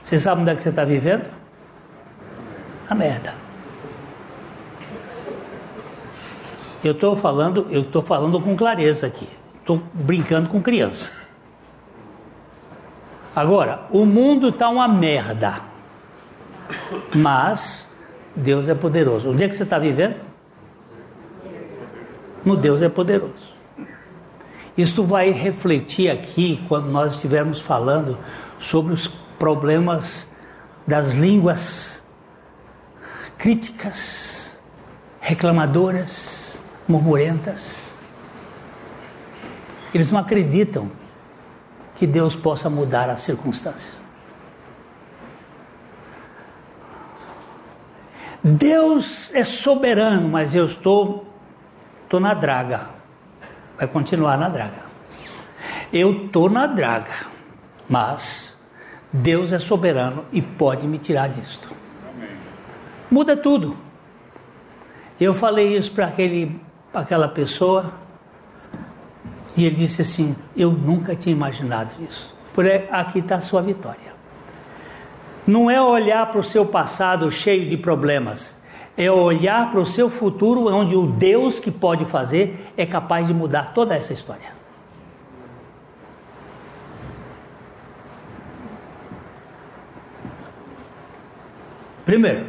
[0.03, 1.25] Você sabe onde é que você está vivendo?
[2.89, 3.35] A merda.
[6.85, 9.29] Eu estou falando, eu estou falando com clareza aqui.
[9.61, 11.11] Estou brincando com criança.
[13.35, 15.74] Agora, o mundo está uma merda.
[17.15, 17.87] Mas
[18.35, 19.31] Deus é poderoso.
[19.31, 20.21] Onde é que você está vivendo?
[22.45, 23.55] No Deus é poderoso.
[24.77, 28.19] Isto vai refletir aqui quando nós estivermos falando
[28.59, 29.07] sobre os
[29.39, 30.27] problemas
[30.87, 32.03] das línguas
[33.39, 34.57] críticas,
[35.21, 37.95] reclamadoras, murmurentas.
[39.93, 40.91] Eles não acreditam
[41.97, 44.04] que Deus possa mudar as circunstâncias.
[48.47, 51.27] Deus é soberano, mas eu estou,
[52.03, 52.91] estou na draga.
[53.79, 54.85] Vai continuar na draga.
[55.91, 57.27] Eu estou na draga,
[57.89, 58.55] mas
[59.11, 61.71] Deus é soberano e pode me tirar disto.
[63.11, 63.79] Muda tudo.
[65.19, 66.61] Eu falei isso para aquele,
[66.93, 67.95] aquela pessoa
[69.57, 72.35] e ele disse assim: Eu nunca tinha imaginado isso.
[72.53, 74.14] Por aqui está a sua vitória
[75.47, 78.55] não é olhar para o seu passado cheio de problemas,
[78.97, 83.35] é olhar para o seu futuro, onde o Deus que pode fazer é capaz de
[83.35, 84.55] mudar toda essa história.
[92.05, 92.49] Primeiro,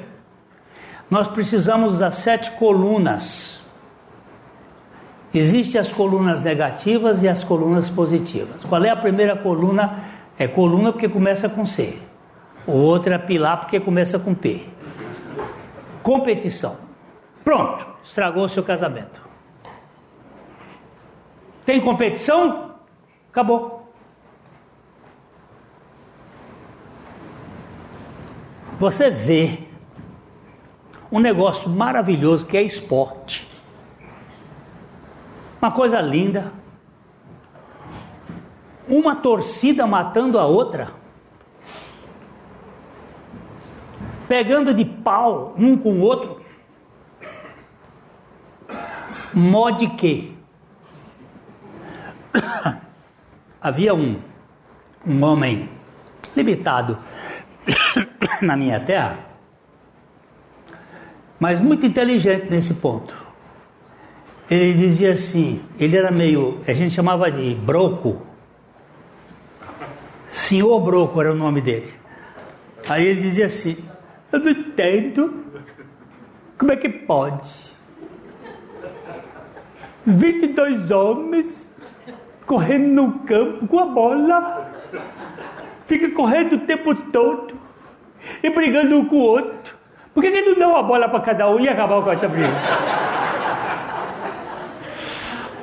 [1.10, 3.62] nós precisamos das sete colunas.
[5.34, 8.64] Existem as colunas negativas e as colunas positivas.
[8.66, 10.04] Qual é a primeira coluna?
[10.38, 12.00] É coluna porque começa com C.
[12.68, 14.68] O outro é pilar porque começa com P.
[16.02, 16.78] Competição.
[17.44, 19.22] Pronto, estragou o seu casamento.
[21.66, 22.76] Tem competição?
[23.30, 23.92] Acabou.
[28.80, 29.60] Você vê
[31.12, 33.48] um negócio maravilhoso que é esporte.
[35.62, 36.52] Uma coisa linda.
[38.88, 41.05] Uma torcida matando a outra.
[44.28, 46.42] Pegando de pau um com o outro.
[49.34, 50.36] Mod que
[53.62, 54.20] havia um,
[55.06, 55.70] um homem
[56.36, 56.98] limitado
[58.42, 59.20] na minha terra,
[61.40, 63.26] mas muito inteligente nesse ponto.
[64.50, 68.22] Ele dizia assim, ele era meio, a gente chamava de broco.
[70.28, 71.94] Senhor Broco era o nome dele.
[72.88, 73.78] Aí ele dizia assim:
[74.36, 75.46] eu não entendo.
[76.58, 77.76] Como é que pode?
[80.06, 81.74] 22 homens
[82.46, 84.72] correndo no campo com a bola.
[85.86, 87.56] Fica correndo o tempo todo
[88.42, 89.76] e brigando um com o outro.
[90.14, 92.54] Por que, que não dá uma bola para cada um e acabar com essa briga?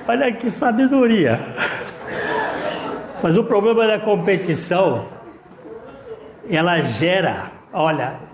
[0.06, 1.38] Olha que sabedoria.
[3.22, 5.06] Mas o problema da competição,
[6.50, 8.31] ela gera, olha,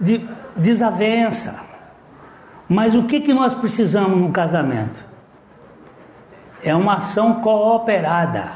[0.00, 1.64] de desavença.
[2.68, 5.04] Mas o que, que nós precisamos no casamento?
[6.62, 8.52] É uma ação cooperada.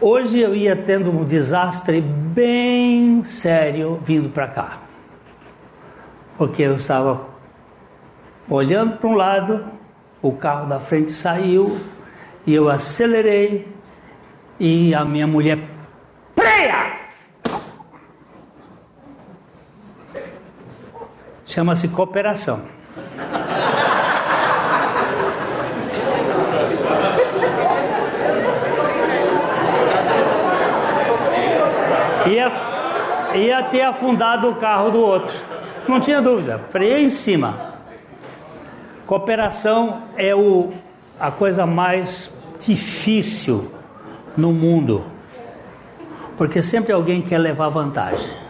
[0.00, 4.78] Hoje eu ia tendo um desastre bem sério vindo para cá.
[6.36, 7.26] Porque eu estava
[8.48, 9.64] olhando para um lado,
[10.20, 11.78] o carro da frente saiu
[12.46, 13.68] e eu acelerei
[14.58, 15.58] e a minha mulher
[16.34, 16.93] preia!
[21.54, 22.62] Chama-se cooperação.
[32.26, 32.50] Ia,
[33.34, 35.32] ia ter afundado o carro do outro.
[35.86, 36.58] Não tinha dúvida.
[36.70, 37.74] Freio em cima.
[39.06, 40.72] Cooperação é o,
[41.20, 43.70] a coisa mais difícil
[44.36, 45.04] no mundo.
[46.36, 48.42] Porque sempre alguém quer levar vantagem.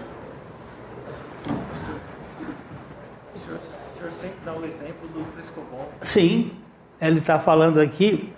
[3.35, 5.91] O senhor, o senhor sempre dá o exemplo do frescobol.
[6.05, 6.53] Sim,
[7.01, 8.31] ele está falando aqui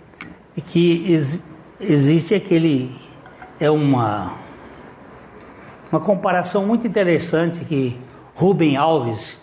[0.68, 1.42] que ex,
[1.80, 2.96] existe aquele.
[3.58, 4.38] É uma,
[5.90, 7.98] uma comparação muito interessante que
[8.36, 9.38] Rubem Alves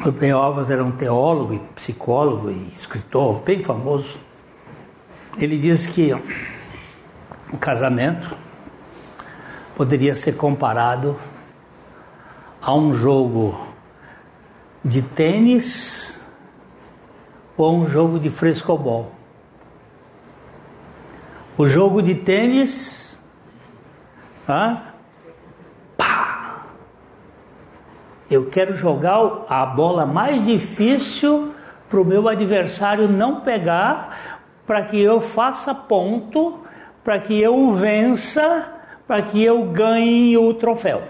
[0.00, 4.18] Rubem Alves era um teólogo e psicólogo e escritor bem famoso.
[5.38, 6.12] Ele diz que
[7.52, 8.34] o casamento
[9.80, 11.18] poderia ser comparado
[12.60, 13.58] a um jogo
[14.84, 16.20] de tênis
[17.56, 19.10] ou um jogo de frescobol.
[21.56, 23.18] O jogo de tênis,
[24.46, 24.82] ah,
[25.96, 26.66] pá,
[28.30, 31.54] eu quero jogar a bola mais difícil
[31.88, 36.58] para o meu adversário não pegar, para que eu faça ponto,
[37.02, 38.79] para que eu vença,
[39.10, 41.02] para que eu ganhe o troféu.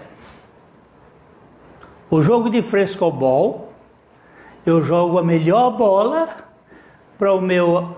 [2.09, 3.73] O jogo de frescobol,
[4.65, 6.29] eu jogo a melhor bola
[7.15, 7.95] para o meu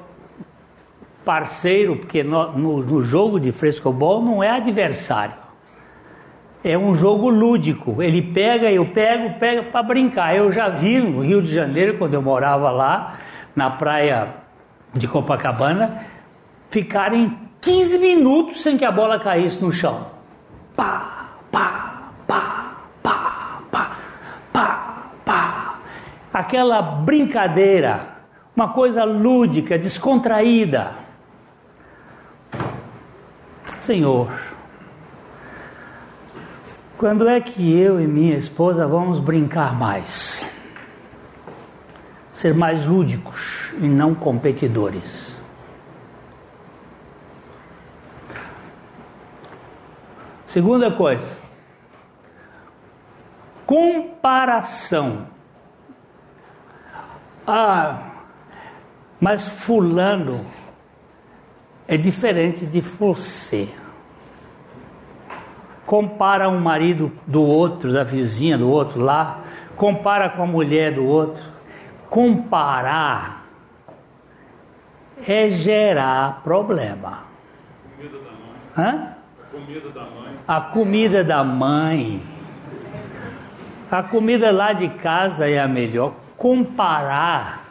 [1.24, 5.36] parceiro, porque no, no, no jogo de frescobol não é adversário.
[6.66, 8.04] É um jogo lúdico.
[8.04, 10.36] Ele pega, eu pego, pega para brincar.
[10.36, 13.20] Eu já vi no Rio de Janeiro, quando eu morava lá,
[13.56, 14.34] na praia
[14.94, 16.04] de Copacabana,
[16.70, 20.08] ficarem 15 minutos sem que a bola caísse no chão.
[20.76, 23.98] Pá, pá, pá, pá, pá,
[24.52, 25.76] pá, pá.
[26.34, 28.18] Aquela brincadeira,
[28.54, 30.92] uma coisa lúdica, descontraída.
[33.80, 34.30] Senhor,
[36.98, 40.46] quando é que eu e minha esposa vamos brincar mais?
[42.30, 45.33] Ser mais lúdicos e não competidores.
[50.54, 51.36] Segunda coisa,
[53.66, 55.26] comparação.
[57.48, 58.12] Ah,
[59.20, 60.46] mas Fulano
[61.88, 63.68] é diferente de você.
[65.88, 69.42] Compara um marido do outro, da vizinha do outro lá,
[69.76, 71.44] compara com a mulher do outro.
[72.12, 73.48] Comparar
[75.28, 77.24] é gerar problema.
[78.78, 79.13] Hã?
[79.54, 80.40] A comida da mãe.
[80.48, 82.22] A comida da mãe.
[83.92, 86.16] A comida lá de casa é a melhor.
[86.36, 87.68] Comparar,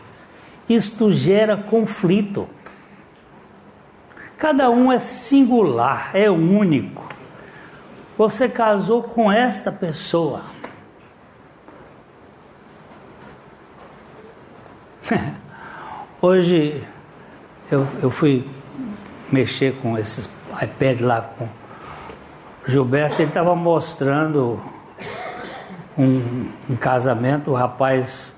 [0.68, 2.49] isto gera conflito.
[4.39, 7.09] Cada um é singular, é único.
[8.16, 10.43] Você casou com esta pessoa.
[16.22, 16.87] Hoje
[17.68, 18.49] eu, eu fui
[19.33, 20.30] mexer com esses
[20.62, 21.49] iPad lá com
[22.67, 24.61] Gilberto, estava mostrando
[25.99, 28.33] um, um casamento, o rapaz,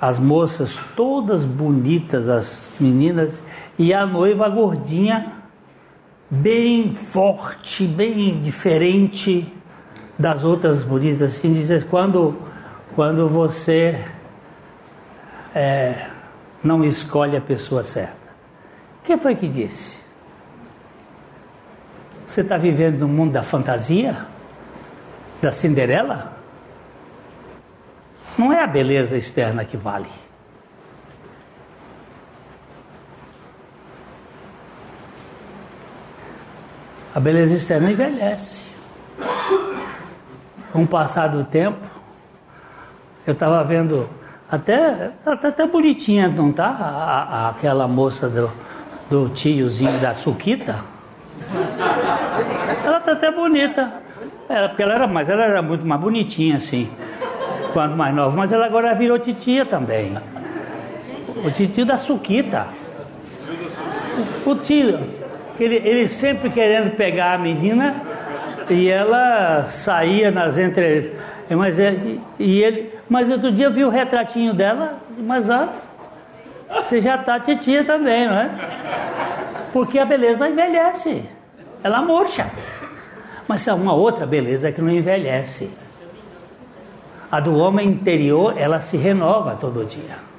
[0.00, 3.42] as moças todas bonitas, as meninas,
[3.78, 5.32] e a noiva gordinha,
[6.30, 9.52] bem forte, bem diferente
[10.18, 11.36] das outras bonitas.
[11.36, 12.36] Assim, diz quando,
[12.94, 14.02] quando você
[15.54, 16.06] é,
[16.64, 18.16] não escolhe a pessoa certa.
[19.04, 19.99] Quem foi que disse?
[22.30, 24.24] Você está vivendo no mundo da fantasia?
[25.42, 26.32] Da Cinderela?
[28.38, 30.06] Não é a beleza externa que vale.
[37.12, 38.64] A beleza externa envelhece.
[40.72, 41.84] Com o passar do tempo,
[43.26, 44.08] eu estava vendo,
[44.48, 46.68] até, até, bonitinha, não tá?
[46.68, 48.52] A, a, aquela moça do,
[49.10, 50.89] do tiozinho da Suquita.
[52.84, 53.92] Ela está até bonita.
[54.48, 56.90] Era, porque ela era, mas ela era muito mais bonitinha assim,
[57.72, 58.36] quando mais nova.
[58.36, 60.18] Mas ela agora virou titia também.
[61.44, 62.66] O tio da Suquita.
[64.44, 64.98] O, o tio,
[65.58, 67.94] ele, ele sempre querendo pegar a menina
[68.68, 71.12] e ela saía nas entre.
[71.50, 71.96] Mas, é,
[72.38, 75.68] e ele, mas outro dia eu vi o retratinho dela, mas ó,
[76.68, 78.50] você já tá titia também, não é?
[79.72, 81.28] Porque a beleza envelhece,
[81.82, 82.50] ela murcha.
[83.46, 85.70] Mas há uma outra beleza que não envelhece.
[87.30, 90.30] A do homem interior, ela se renova todo dia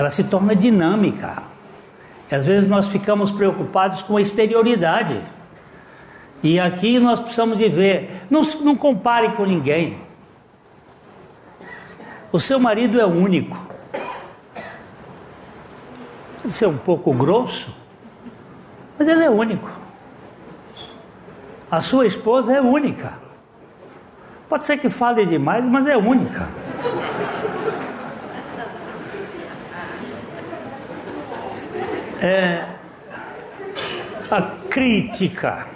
[0.00, 1.42] ela se torna dinâmica.
[2.30, 5.20] E às vezes nós ficamos preocupados com a exterioridade.
[6.42, 9.98] E aqui nós precisamos de ver, não, não compare com ninguém.
[12.32, 13.58] O seu marido é único.
[16.48, 17.76] Ser um pouco grosso,
[19.00, 19.66] mas ele é único.
[21.70, 23.14] A sua esposa é única.
[24.46, 26.46] Pode ser que fale demais, mas é única.
[32.20, 32.66] é,
[34.30, 35.66] a crítica.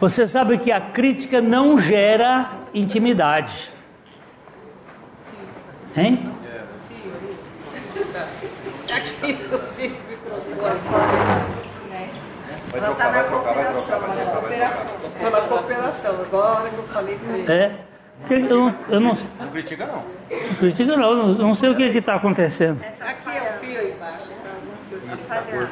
[0.00, 3.74] Você sabe que a crítica não gera intimidade.
[5.94, 6.32] Hein?
[12.70, 14.86] Vai trocar, vai trocar, vai trocar, vai trocar, vai trocar.
[15.14, 17.52] Estou na cooperação, igual a hora que eu falei com ele.
[17.52, 17.86] É.
[18.30, 19.96] Eu, eu, não, Não critica não.
[19.96, 22.82] não critica não, eu não, sei o que está acontecendo.
[22.98, 24.30] Aqui é o fio aí embaixo.
[24.90, 25.68] Isso, tá por...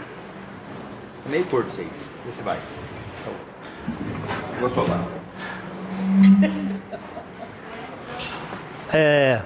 [1.26, 1.90] Meio curto isso aí.
[2.26, 2.58] Vê se vai.
[4.60, 5.00] Vou soltar.
[8.92, 9.42] É.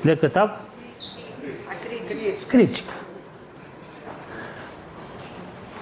[0.00, 0.69] Onde é que eu estava?
[2.48, 2.92] Crítica.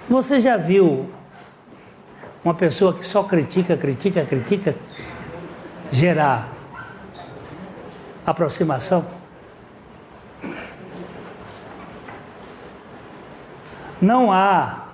[0.08, 1.10] Você já viu
[2.44, 4.74] uma pessoa que só critica, critica, critica,
[5.92, 6.48] gerar
[8.24, 9.04] aproximação?
[14.00, 14.88] Não há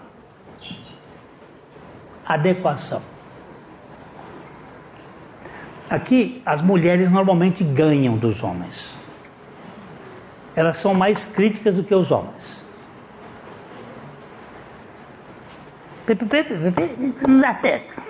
[2.26, 3.02] adequação.
[5.88, 9.03] Aqui as mulheres normalmente ganham dos homens.
[10.56, 12.64] Elas são mais críticas do que os homens.
[17.26, 18.02] Não dá certo.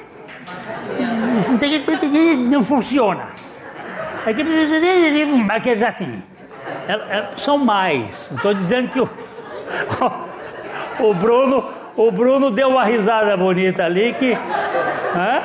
[2.51, 3.29] Não funciona.
[5.49, 6.23] Aqueles assim.
[7.37, 8.31] São mais.
[8.33, 9.09] Estou dizendo que o,
[11.09, 15.43] o Bruno, o Bruno deu uma risada bonita ali que hã?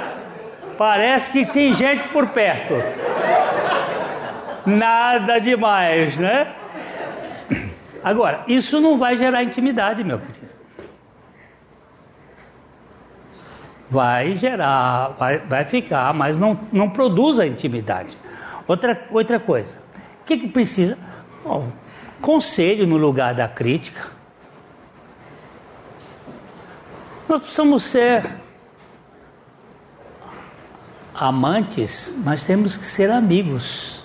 [0.77, 2.81] parece que tem gente por perto.
[4.65, 6.47] Nada demais, né?
[8.03, 10.59] Agora, isso não vai gerar intimidade, meu querido.
[13.89, 18.15] Vai gerar, vai, vai ficar, mas não, não produz a intimidade.
[18.67, 19.77] Outra, outra coisa,
[20.21, 20.97] o que, que precisa?
[21.43, 21.71] Bom,
[22.21, 24.07] conselho no lugar da crítica.
[27.27, 28.29] Nós precisamos ser
[31.13, 34.03] amantes, mas temos que ser amigos.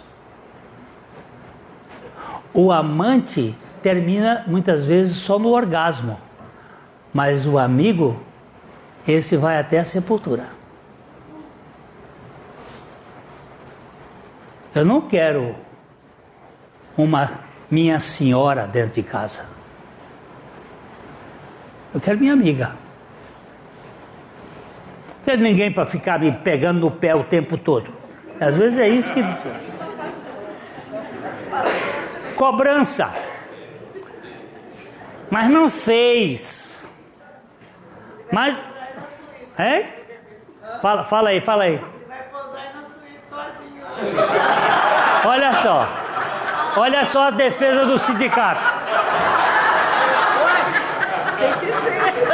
[2.53, 3.55] O amante
[3.85, 6.19] termina muitas vezes só no orgasmo,
[7.13, 8.19] mas o amigo,
[9.07, 10.47] esse vai até a sepultura.
[14.75, 15.55] Eu não quero
[16.97, 19.45] uma minha senhora dentro de casa.
[21.93, 22.69] Eu quero minha amiga.
[25.09, 27.93] Não quero ninguém para ficar me pegando no pé o tempo todo.
[28.41, 29.23] Às vezes é isso que.
[32.35, 33.34] Cobrança.
[35.31, 36.85] Mas não fez.
[38.33, 38.57] Mas.
[39.59, 39.87] É?
[40.81, 41.81] Fala, fala aí, fala aí.
[45.25, 45.89] Olha só.
[46.77, 48.61] Olha só a defesa do sindicato.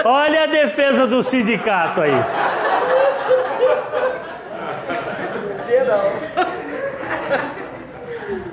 [0.05, 2.25] Olha a defesa do sindicato aí.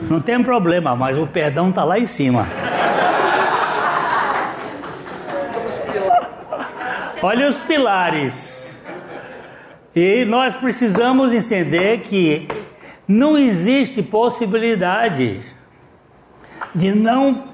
[0.01, 2.47] Não tem problema, mas o perdão está lá em cima.
[7.21, 8.55] Olha os pilares.
[9.95, 12.47] E nós precisamos entender que
[13.07, 15.41] não existe possibilidade
[16.75, 17.45] de não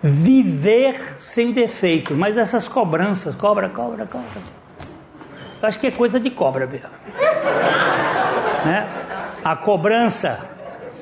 [0.00, 2.14] viver sem defeito.
[2.14, 4.42] Mas essas cobranças, cobra, cobra, cobra.
[5.60, 6.88] Eu acho que é coisa de cobra mesmo.
[8.64, 8.88] né?
[9.44, 10.38] A cobrança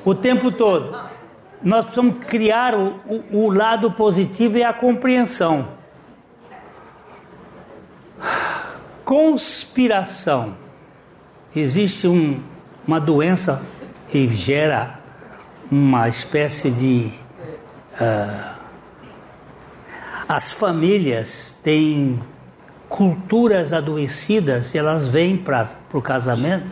[0.03, 0.97] o tempo todo.
[1.61, 5.76] Nós precisamos criar o, o, o lado positivo e a compreensão.
[9.07, 10.57] Conspiração.
[11.55, 12.43] Existe um,
[12.85, 13.63] uma doença
[14.09, 14.99] que gera
[15.71, 17.13] uma espécie de.
[17.93, 18.57] Uh,
[20.27, 22.19] as famílias têm
[22.89, 26.69] culturas adoecidas elas vêm para o casamento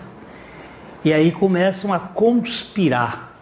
[1.06, 3.34] e aí começam a conspirar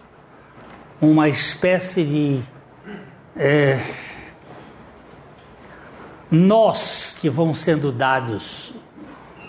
[1.00, 2.42] uma espécie de
[3.36, 3.80] é,
[6.30, 8.72] nós que vão sendo dados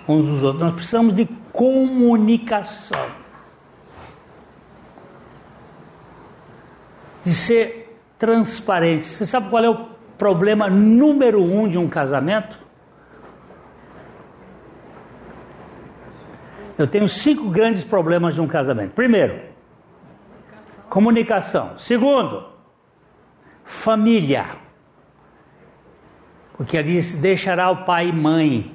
[0.08, 0.62] uns dos outros.
[0.62, 3.08] Nós precisamos de comunicação.
[7.24, 9.06] De ser transparente.
[9.06, 12.66] Você sabe qual é o problema número um de um casamento?
[16.78, 18.92] Eu tenho cinco grandes problemas de um casamento.
[18.94, 19.40] Primeiro,
[20.90, 21.78] comunicação.
[21.80, 22.46] Segundo,
[23.64, 24.58] família.
[26.58, 28.75] Porque ali deixará o pai e mãe.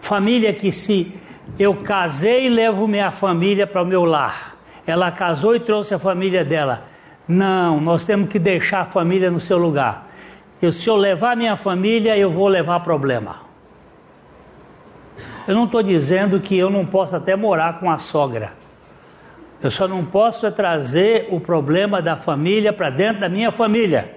[0.00, 1.14] Família que se
[1.58, 4.56] eu casei e levo minha família para o meu lar.
[4.86, 6.84] Ela casou e trouxe a família dela.
[7.28, 10.08] Não, nós temos que deixar a família no seu lugar.
[10.60, 13.36] Eu, se eu levar minha família, eu vou levar problema.
[15.46, 18.52] Eu não estou dizendo que eu não posso até morar com a sogra.
[19.62, 24.16] Eu só não posso trazer o problema da família para dentro da minha família.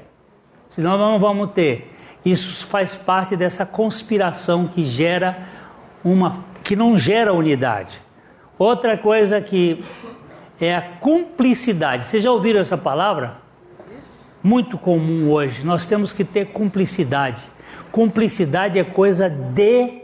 [0.70, 1.94] Senão nós não vamos ter.
[2.26, 5.38] Isso faz parte dessa conspiração que gera
[6.04, 8.00] uma que não gera unidade.
[8.58, 9.84] Outra coisa que
[10.60, 12.06] é a cumplicidade.
[12.06, 13.38] Vocês já ouviram essa palavra?
[14.42, 15.66] Muito comum hoje.
[15.66, 17.42] Nós temos que ter cumplicidade.
[17.92, 20.02] Cumplicidade é coisa de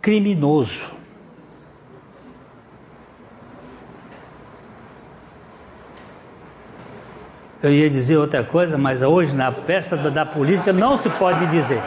[0.00, 0.95] criminoso.
[7.66, 11.82] Eu ia dizer outra coisa, mas hoje na festa da, política não se pode dizer.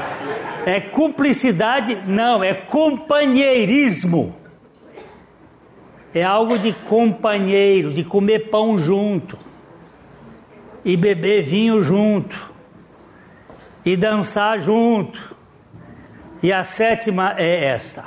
[0.65, 2.03] É cumplicidade?
[2.05, 4.35] Não, é companheirismo.
[6.13, 9.37] É algo de companheiro, de comer pão junto,
[10.83, 12.51] e beber vinho junto,
[13.85, 15.33] e dançar junto,
[16.43, 18.03] e a sétima é esta: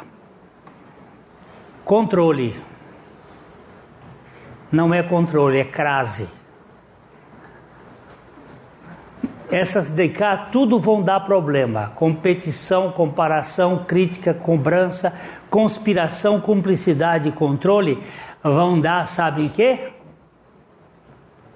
[1.86, 2.54] controle.
[4.70, 6.41] Não é controle, é crase.
[9.52, 15.12] Essas de cá tudo vão dar problema: competição, comparação, crítica, cobrança,
[15.48, 18.02] conspiração, cumplicidade e controle
[18.42, 19.92] vão dar, sabem que?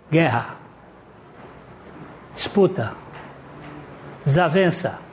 [0.09, 0.57] Guerra,
[2.33, 2.93] disputa,
[4.25, 5.07] desavença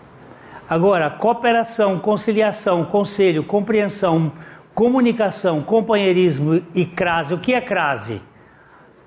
[0.69, 4.31] Agora, cooperação, conciliação, conselho, compreensão,
[4.73, 7.33] comunicação, companheirismo e crase.
[7.33, 8.21] O que é crase?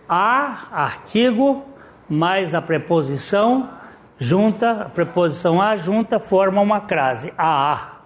[0.09, 1.65] A, artigo,
[2.09, 3.71] mais a preposição,
[4.19, 7.33] junta, a preposição a junta, forma uma crase.
[7.37, 7.97] A, a.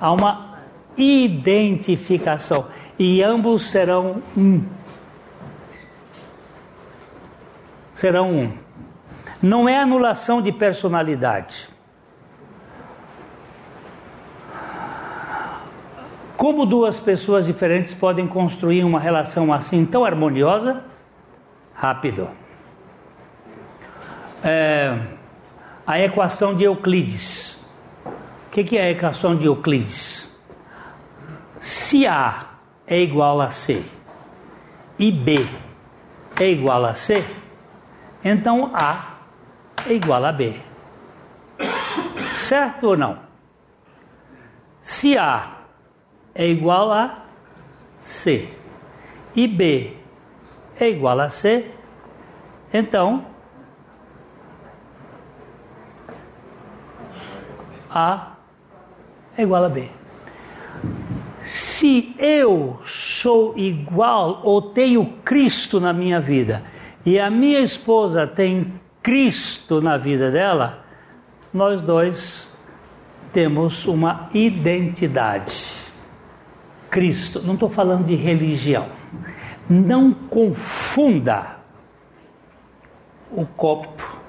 [0.00, 0.58] Há uma
[0.96, 2.66] identificação.
[2.98, 4.62] E ambos serão um.
[7.94, 8.64] Serão um
[9.44, 11.68] não é anulação de personalidade.
[16.34, 20.82] Como duas pessoas diferentes podem construir uma relação assim tão harmoniosa?
[21.74, 22.30] Rápido.
[24.42, 24.98] É,
[25.86, 27.58] a equação de Euclides.
[28.06, 30.30] O que, que é a equação de Euclides?
[31.60, 32.46] Se A
[32.86, 33.84] é igual a C
[34.98, 35.46] e B
[36.36, 37.24] é igual a C,
[38.22, 39.18] então A
[39.86, 40.60] é igual a B.
[42.34, 43.18] Certo ou não?
[44.80, 45.58] Se A
[46.34, 47.24] é igual a
[47.98, 48.52] C
[49.34, 49.96] e B
[50.78, 51.70] é igual a C,
[52.72, 53.24] então
[57.94, 58.32] A
[59.38, 59.88] é igual a B.
[61.44, 66.62] Se eu sou igual ou tenho Cristo na minha vida
[67.06, 70.84] e a minha esposa tem Cristo na vida dela,
[71.52, 72.50] nós dois
[73.32, 75.72] temos uma identidade.
[76.90, 78.88] Cristo, não estou falando de religião.
[79.68, 81.56] Não confunda
[83.30, 84.20] o copo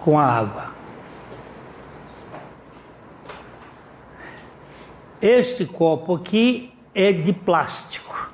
[0.00, 0.70] com a água.
[5.20, 8.30] Este copo aqui é de plástico.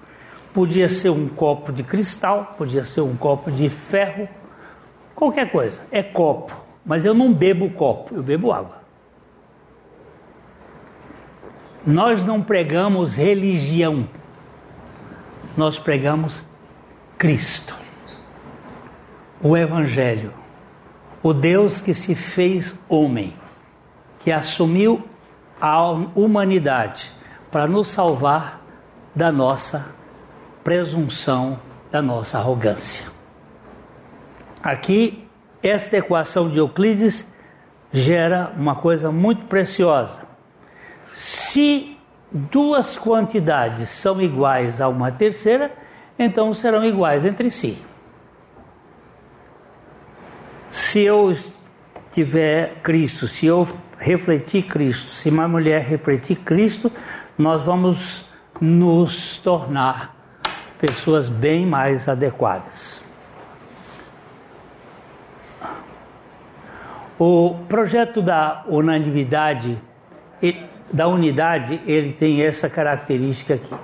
[0.53, 4.29] Podia ser um copo de cristal, podia ser um copo de ferro,
[5.23, 6.53] Qualquer coisa, é copo,
[6.85, 8.83] mas eu não bebo copo, eu bebo água.
[11.87, 14.09] Nós não pregamos religião,
[15.57, 16.45] nós pregamos
[17.19, 17.75] Cristo,
[19.41, 20.33] o Evangelho,
[21.23, 23.35] o Deus que se fez homem,
[24.21, 25.07] que assumiu
[25.61, 27.13] a humanidade
[27.51, 28.61] para nos salvar
[29.15, 29.95] da nossa
[30.65, 31.59] presunção,
[31.91, 33.07] da nossa arrogância.
[34.63, 35.29] Aqui,
[35.63, 37.27] esta equação de Euclides
[37.93, 40.23] gera uma coisa muito preciosa.
[41.15, 41.92] Se
[42.33, 45.73] duas quantidades são iguais a uma terceira,
[46.19, 47.79] então serão iguais entre si.
[50.71, 51.33] Se eu
[52.11, 53.69] tiver Cristo, se eu
[53.99, 56.91] refletir Cristo, se uma mulher refletir Cristo,
[57.37, 58.27] nós vamos
[58.61, 60.15] nos tornar
[60.79, 63.03] pessoas bem mais adequadas.
[67.19, 69.79] O projeto da unanimidade,
[70.91, 73.75] da unidade, ele tem essa característica aqui.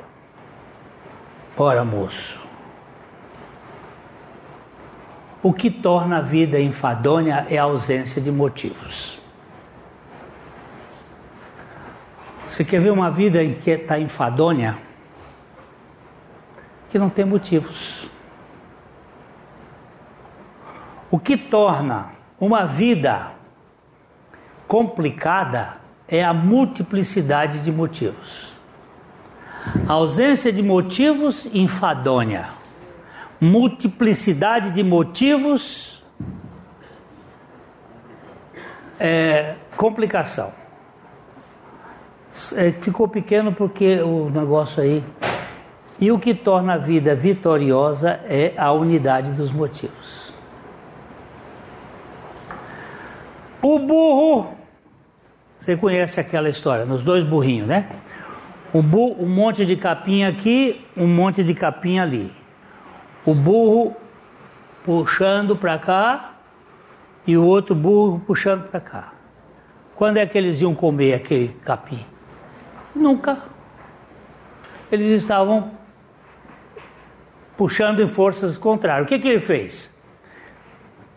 [1.56, 2.38] Ora, moço,
[5.42, 9.18] o que torna a vida enfadonha é a ausência de motivos.
[12.46, 14.78] Você quer ver uma vida em que está enfadonha?
[16.90, 18.10] Que não tem motivos.
[21.10, 23.32] O que torna uma vida
[24.66, 25.77] complicada
[26.08, 28.52] é a multiplicidade de motivos.
[29.86, 32.48] A ausência de motivos enfadonha.
[33.40, 36.02] Multiplicidade de motivos
[38.98, 40.52] é complicação.
[42.54, 45.04] É, ficou pequeno porque o negócio aí.
[46.00, 50.32] E o que torna a vida vitoriosa é a unidade dos motivos.
[53.60, 54.57] O burro,
[55.68, 57.90] você conhece aquela história, nos dois burrinhos, né?
[58.72, 62.32] O burro, um monte de capim aqui, um monte de capim ali.
[63.22, 63.94] O burro
[64.82, 66.36] puxando para cá
[67.26, 69.12] e o outro burro puxando para cá.
[69.94, 72.02] Quando é que eles iam comer aquele capim?
[72.94, 73.36] Nunca.
[74.90, 75.72] Eles estavam
[77.58, 79.04] puxando em forças contrárias.
[79.04, 79.94] O que, que ele fez?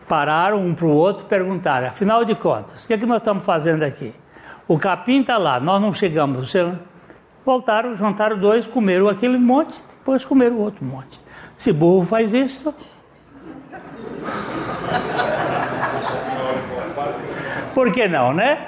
[0.10, 3.84] Pararam um para o outro perguntaram: afinal de contas, o que, que nós estamos fazendo
[3.84, 4.14] aqui?
[4.68, 6.54] O capim está lá, nós não chegamos.
[7.46, 11.20] Voltaram, juntaram dois, comeram aquele monte, depois comeram outro monte.
[11.58, 12.74] Se burro faz isso.
[17.74, 18.68] Por que não, né?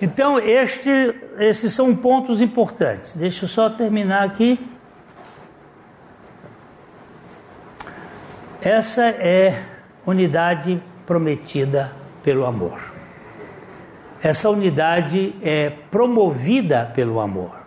[0.00, 0.90] Então, este,
[1.38, 3.14] esses são pontos importantes.
[3.14, 4.58] Deixa eu só terminar aqui.
[8.60, 9.62] Essa é
[10.06, 11.92] unidade prometida
[12.22, 12.93] pelo amor.
[14.24, 17.60] Essa unidade é promovida pelo amor.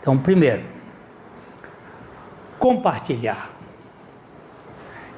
[0.00, 0.64] Então, primeiro,
[2.58, 3.50] compartilhar.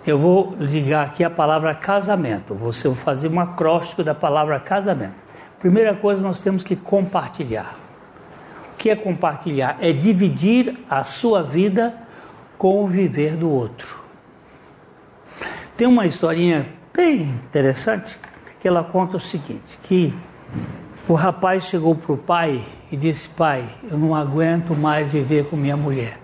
[0.05, 2.57] Eu vou ligar aqui a palavra casamento.
[2.57, 5.15] Você vai fazer um acróstico da palavra casamento.
[5.61, 7.77] Primeira coisa, nós temos que compartilhar.
[8.73, 9.77] O que é compartilhar?
[9.81, 11.95] É dividir a sua vida
[12.59, 14.03] com o viver do outro.
[15.77, 18.19] Tem uma historinha bem interessante
[18.61, 20.15] que ela conta o seguinte: que
[21.09, 25.57] o rapaz chegou para o pai e disse: Pai, eu não aguento mais viver com
[25.57, 26.19] minha mulher.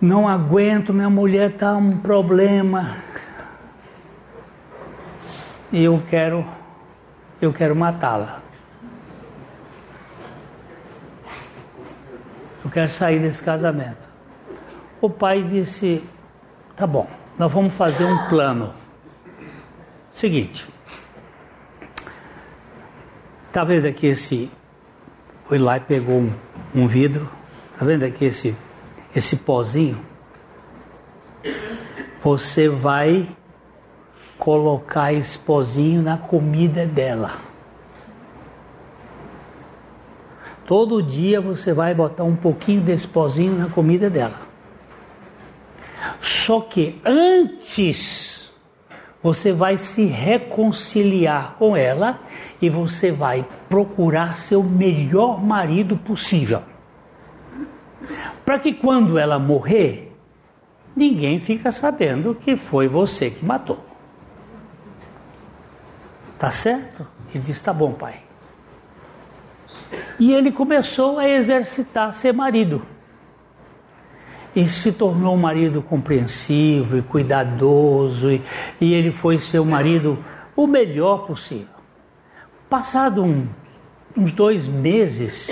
[0.00, 2.96] Não aguento, minha mulher está um problema
[5.72, 6.46] e eu quero
[7.40, 8.40] eu quero matá-la.
[12.64, 14.06] Eu quero sair desse casamento.
[15.00, 16.04] O pai disse:
[16.76, 17.08] "Tá bom,
[17.38, 18.72] nós vamos fazer um plano.
[20.16, 20.66] Seguinte,
[23.52, 24.50] tá vendo aqui esse
[25.46, 26.32] o Eli pegou um,
[26.74, 27.30] um vidro,
[27.78, 28.56] tá vendo aqui esse
[29.14, 30.00] esse pozinho?
[32.22, 33.28] Você vai
[34.38, 37.32] colocar esse pozinho na comida dela.
[40.64, 44.40] Todo dia você vai botar um pouquinho desse pozinho na comida dela.
[46.22, 48.35] Só que antes
[49.22, 52.20] você vai se reconciliar com ela
[52.60, 56.62] e você vai procurar ser o melhor marido possível.
[58.44, 60.16] Para que quando ela morrer,
[60.94, 63.84] ninguém fica sabendo que foi você que matou.
[66.38, 67.06] Tá certo?
[67.34, 68.20] Ele disse: Tá bom, pai.
[70.18, 72.82] E ele começou a exercitar ser marido.
[74.56, 78.42] E se tornou um marido compreensivo e cuidadoso, e,
[78.80, 80.18] e ele foi ser o marido
[80.56, 81.76] o melhor possível.
[82.68, 83.46] Passado um,
[84.16, 85.46] uns dois meses,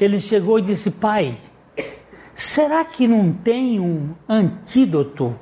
[0.00, 1.36] ele chegou e disse: Pai,
[2.34, 5.38] será que não tem um antídoto,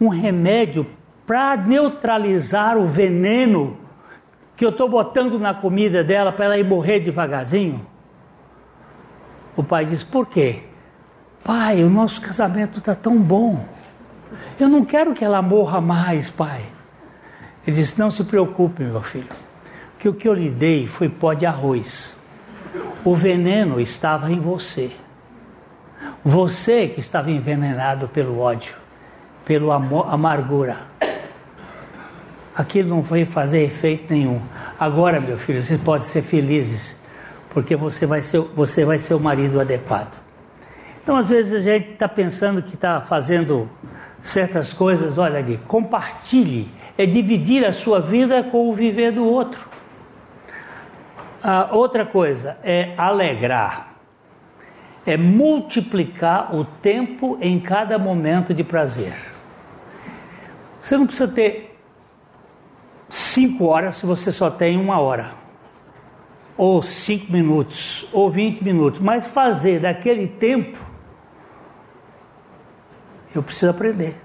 [0.00, 0.86] um remédio
[1.26, 3.78] para neutralizar o veneno
[4.56, 7.84] que eu estou botando na comida dela para ela ir morrer devagarzinho?
[9.56, 10.62] O pai diz: Por quê?
[11.44, 13.62] Pai, o nosso casamento está tão bom.
[14.58, 16.62] Eu não quero que ela morra mais, pai.
[17.66, 19.28] Ele disse: Não se preocupe, meu filho,
[19.98, 22.16] que o que eu lhe dei foi pó de arroz.
[23.04, 24.92] O veneno estava em você.
[26.24, 28.74] Você que estava envenenado pelo ódio,
[29.44, 30.78] pelo amor, amargura.
[32.56, 34.40] Aquilo não foi fazer efeito nenhum.
[34.80, 36.96] Agora, meu filho, você pode ser felizes,
[37.50, 40.23] porque você vai ser, você vai ser o marido adequado.
[41.04, 43.68] Então, às vezes, a gente está pensando que está fazendo
[44.22, 49.68] certas coisas, olha ali, compartilhe, é dividir a sua vida com o viver do outro.
[51.42, 53.96] A outra coisa é alegrar,
[55.04, 59.12] é multiplicar o tempo em cada momento de prazer.
[60.80, 61.78] Você não precisa ter
[63.10, 65.32] cinco horas se você só tem uma hora,
[66.56, 70.93] ou cinco minutos, ou vinte minutos, mas fazer daquele tempo,
[73.34, 74.20] eu preciso aprender.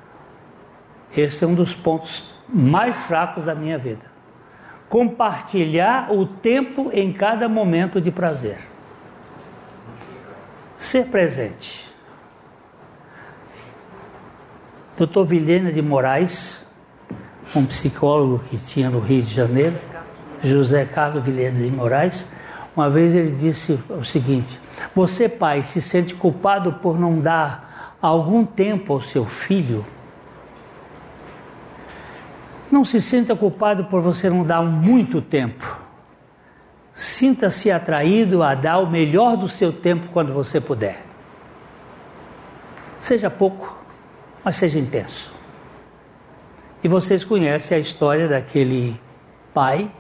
[1.16, 4.10] Esse é um dos pontos mais fracos da minha vida
[4.90, 8.58] compartilhar o tempo em cada momento de prazer.
[10.78, 11.88] Ser presente.
[14.98, 15.24] Dr.
[15.26, 16.66] Vilhena de Moraes,
[17.56, 19.78] um psicólogo que tinha no Rio de Janeiro,
[20.44, 22.26] José Carlos Vilhena de Moraes,
[22.76, 24.60] uma vez ele disse o seguinte:
[24.96, 27.69] Você, pai, se sente culpado por não dar
[28.02, 29.86] algum tempo ao seu filho?
[32.72, 35.78] Não se sinta culpado por você não dar muito tempo.
[36.94, 41.04] Sinta-se atraído a dar o melhor do seu tempo quando você puder.
[43.00, 43.78] Seja pouco,
[44.44, 45.34] mas seja intenso.
[46.84, 49.00] E vocês conhecem a história daquele
[49.54, 49.92] pai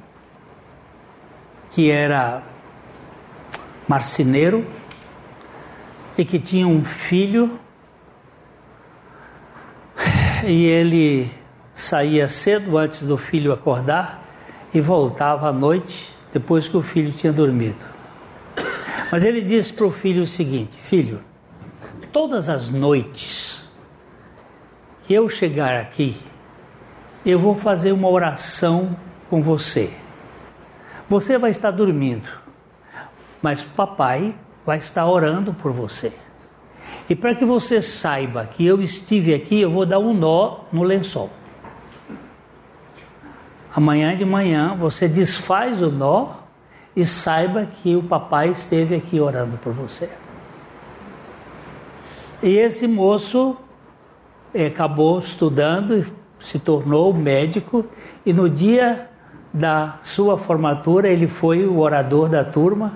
[1.71, 2.43] que era
[3.87, 4.65] marceneiro
[6.17, 7.59] e que tinha um filho
[10.45, 11.31] e ele
[11.73, 14.23] saía cedo antes do filho acordar
[14.73, 17.77] e voltava à noite depois que o filho tinha dormido.
[19.11, 21.21] Mas ele disse para o filho o seguinte: Filho,
[22.11, 23.67] todas as noites
[25.03, 26.15] que eu chegar aqui,
[27.25, 28.95] eu vou fazer uma oração
[29.29, 29.91] com você.
[31.07, 32.29] Você vai estar dormindo,
[33.41, 34.35] mas papai
[34.65, 36.13] vai estar orando por você.
[37.09, 40.83] E para que você saiba que eu estive aqui, eu vou dar um nó no
[40.83, 41.31] lençol.
[43.75, 46.33] Amanhã de manhã você desfaz o nó
[46.95, 50.09] e saiba que o papai esteve aqui orando por você.
[52.43, 53.57] E esse moço
[54.53, 56.05] eh, acabou estudando e
[56.39, 57.85] se tornou médico
[58.25, 59.09] e no dia
[59.53, 62.93] da sua formatura ele foi o orador da turma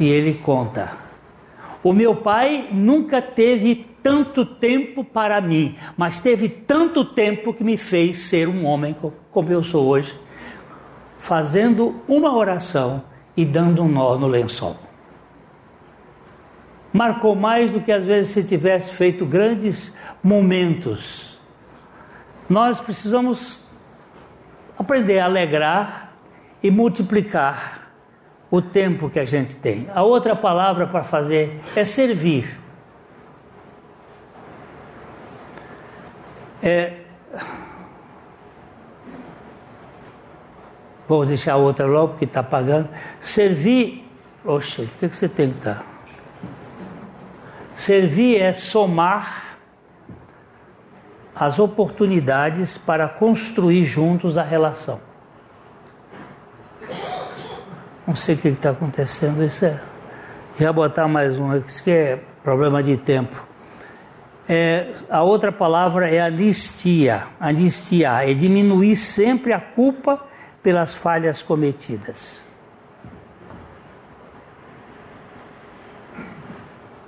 [0.00, 1.05] e ele conta:
[1.86, 7.76] O meu pai nunca teve tanto tempo para mim, mas teve tanto tempo que me
[7.76, 8.96] fez ser um homem
[9.30, 10.12] como eu sou hoje,
[11.16, 13.04] fazendo uma oração
[13.36, 14.76] e dando um nó no lençol.
[16.92, 21.40] Marcou mais do que às vezes se tivesse feito grandes momentos.
[22.48, 23.62] Nós precisamos
[24.76, 26.16] aprender a alegrar
[26.60, 27.75] e multiplicar
[28.50, 29.88] o tempo que a gente tem.
[29.94, 32.58] A outra palavra para fazer é servir.
[36.62, 36.94] É,
[41.06, 42.88] vou deixar a outra logo porque está pagando.
[43.20, 44.04] Servir.
[44.44, 45.76] Oxe, o que, que você tem que estar?
[45.76, 45.84] Tá?
[47.74, 49.58] Servir é somar
[51.34, 55.05] as oportunidades para construir juntos a relação.
[58.06, 59.80] Não sei o que está acontecendo, isso é.
[60.58, 63.44] Já botar mais um, isso que é problema de tempo.
[64.48, 67.24] É, a outra palavra é anistia.
[67.40, 70.24] Anistia é diminuir sempre a culpa
[70.62, 72.44] pelas falhas cometidas.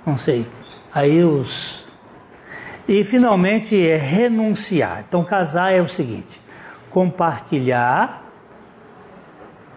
[0.05, 0.45] Não sei.
[0.93, 1.85] Aí os.
[2.87, 5.05] E finalmente é renunciar.
[5.07, 6.41] Então, casar é o seguinte:
[6.89, 8.23] compartilhar,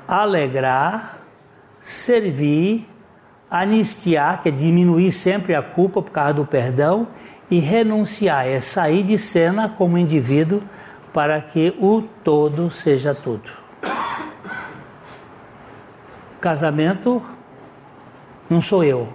[0.07, 1.19] alegrar,
[1.81, 2.89] servir,
[3.51, 7.09] anistiar, que é diminuir sempre a culpa por causa do perdão
[7.51, 10.63] e renunciar é sair de cena como indivíduo
[11.13, 13.51] para que o todo seja tudo.
[16.41, 17.23] Casamento
[18.49, 19.13] não sou eu,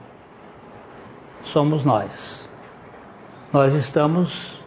[1.43, 2.47] somos nós.
[3.51, 4.63] Nós estamos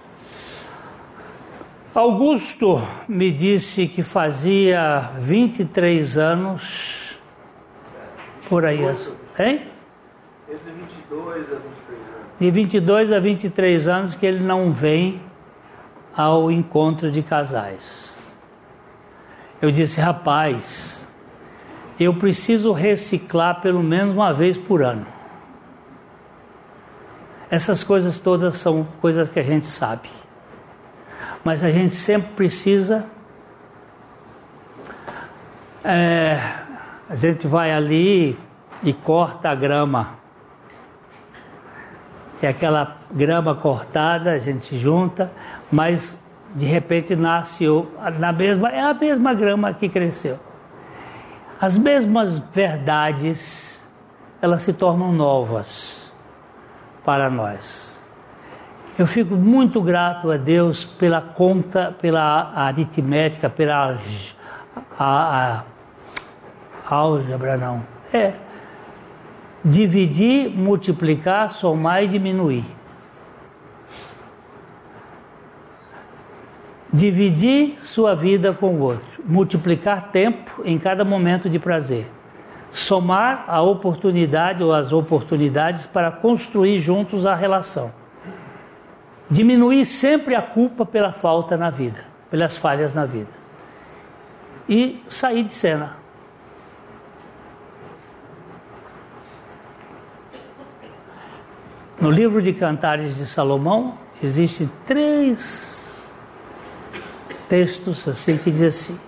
[1.93, 7.18] Augusto me disse que fazia 23 anos
[8.49, 8.78] por aí.
[9.36, 9.66] Hein?
[10.49, 12.38] Entre 22 a 23 anos.
[12.38, 15.20] De 22 a 23 anos que ele não vem
[16.16, 18.16] ao encontro de casais.
[19.61, 21.05] Eu disse, rapaz,
[21.99, 25.07] eu preciso reciclar pelo menos uma vez por ano.
[27.51, 30.09] Essas coisas todas são coisas que a gente sabe
[31.45, 33.07] mas a gente sempre precisa.
[35.84, 36.38] É,
[37.09, 38.38] a gente vai ali
[38.82, 40.20] e corta a grama.
[42.43, 45.30] E aquela grama cortada, a gente se junta,
[45.70, 46.18] mas
[46.55, 47.66] de repente nasce
[48.18, 50.38] na mesma, é a mesma grama que cresceu.
[51.61, 53.78] As mesmas verdades,
[54.41, 56.11] elas se tornam novas
[57.05, 57.89] para nós.
[59.01, 63.98] Eu fico muito grato a Deus pela conta, pela aritmética, pela
[64.98, 65.64] a,
[66.86, 67.82] a, álgebra, não.
[68.12, 68.34] É.
[69.64, 72.62] Dividir, multiplicar, somar e diminuir.
[76.92, 79.24] Dividir sua vida com o outro.
[79.24, 82.07] Multiplicar tempo em cada momento de prazer.
[82.70, 87.98] Somar a oportunidade ou as oportunidades para construir juntos a relação
[89.31, 93.31] Diminuir sempre a culpa pela falta na vida, pelas falhas na vida.
[94.68, 95.97] E sair de cena.
[102.01, 105.78] No livro de Cantares de Salomão, existem três
[107.49, 109.01] textos assim que dizem assim: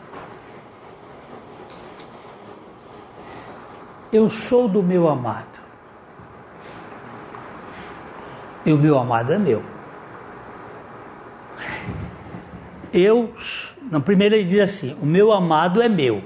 [4.13, 5.59] Eu sou do meu amado,
[8.65, 9.82] e o meu amado é meu.
[12.93, 13.33] Eu,
[13.91, 16.23] na primeira ele diz assim: o meu amado é meu.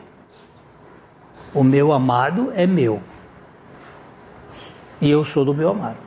[1.55, 3.01] O meu amado é meu.
[5.01, 5.99] E eu sou do meu amado.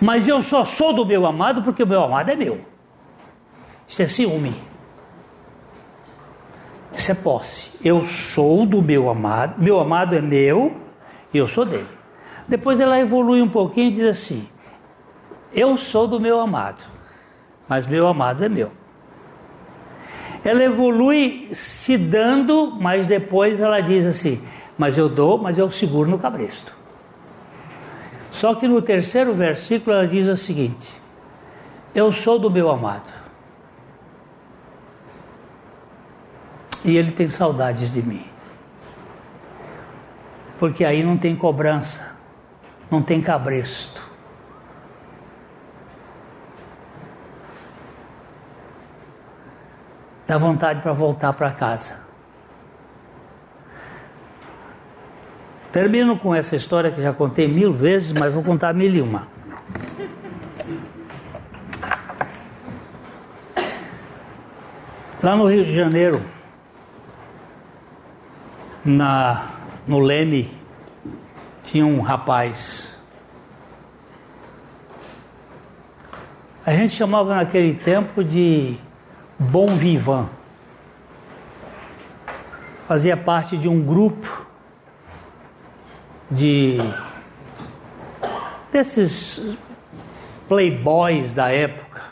[0.00, 2.60] Mas eu só sou do meu amado porque o meu amado é meu.
[3.86, 4.54] Isso é ciúme.
[6.94, 7.70] Isso é posse.
[7.84, 10.74] Eu sou do meu amado, meu amado é meu
[11.32, 11.88] e eu sou dele.
[12.48, 14.48] Depois ela evolui um pouquinho e diz assim:
[15.52, 16.82] Eu sou do meu amado,
[17.68, 18.77] mas meu amado é meu
[20.44, 24.42] ela evolui se dando, mas depois ela diz assim:
[24.76, 26.76] Mas eu dou, mas eu seguro no cabresto.
[28.30, 30.88] Só que no terceiro versículo ela diz o seguinte:
[31.94, 33.12] Eu sou do meu amado.
[36.84, 38.24] E ele tem saudades de mim.
[40.58, 42.16] Porque aí não tem cobrança,
[42.90, 44.07] não tem cabresto.
[50.28, 52.06] Dá vontade para voltar para casa.
[55.72, 59.26] Termino com essa história que já contei mil vezes, mas vou contar mil e uma.
[65.22, 66.22] Lá no Rio de Janeiro,
[68.84, 69.46] na,
[69.86, 70.52] no Leme,
[71.62, 72.96] tinha um rapaz.
[76.64, 78.78] A gente chamava naquele tempo de
[79.38, 80.28] Bom Vivant.
[82.88, 84.46] Fazia parte de um grupo
[86.28, 86.78] de
[88.72, 89.56] desses
[90.48, 92.02] playboys da época.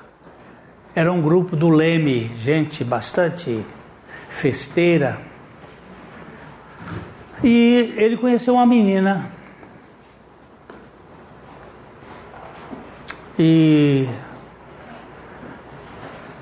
[0.94, 3.66] Era um grupo do Leme, gente bastante
[4.30, 5.18] festeira.
[7.42, 9.32] E ele conheceu uma menina.
[13.36, 14.08] E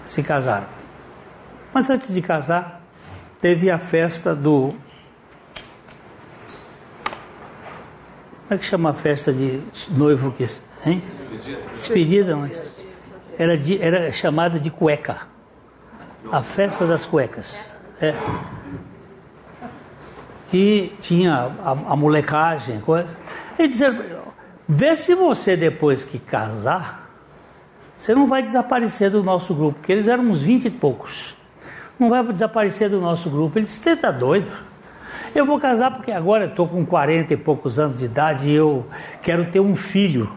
[0.05, 0.74] se casaram.
[1.75, 2.81] Mas antes de casar,
[3.41, 4.73] teve a festa do.
[8.43, 9.61] Como é que chama a festa de
[9.91, 10.49] noivo que.
[10.87, 11.03] Hein?
[11.73, 12.73] Despedida, mas.
[13.37, 15.23] Era, de, era chamada de cueca.
[16.31, 17.59] A festa das cuecas.
[18.01, 18.15] É.
[20.53, 23.17] E tinha a, a molecagem, coisa.
[23.59, 23.99] Eles disseram,
[24.69, 27.11] vê se você depois que casar,
[27.97, 31.35] você não vai desaparecer do nosso grupo, porque eles eram uns vinte e poucos
[31.99, 33.59] não vai desaparecer do nosso grupo.
[33.59, 34.51] Ele disse: Você está doido?
[35.35, 38.87] Eu vou casar porque agora estou com 40 e poucos anos de idade e eu
[39.23, 40.31] quero ter um filho.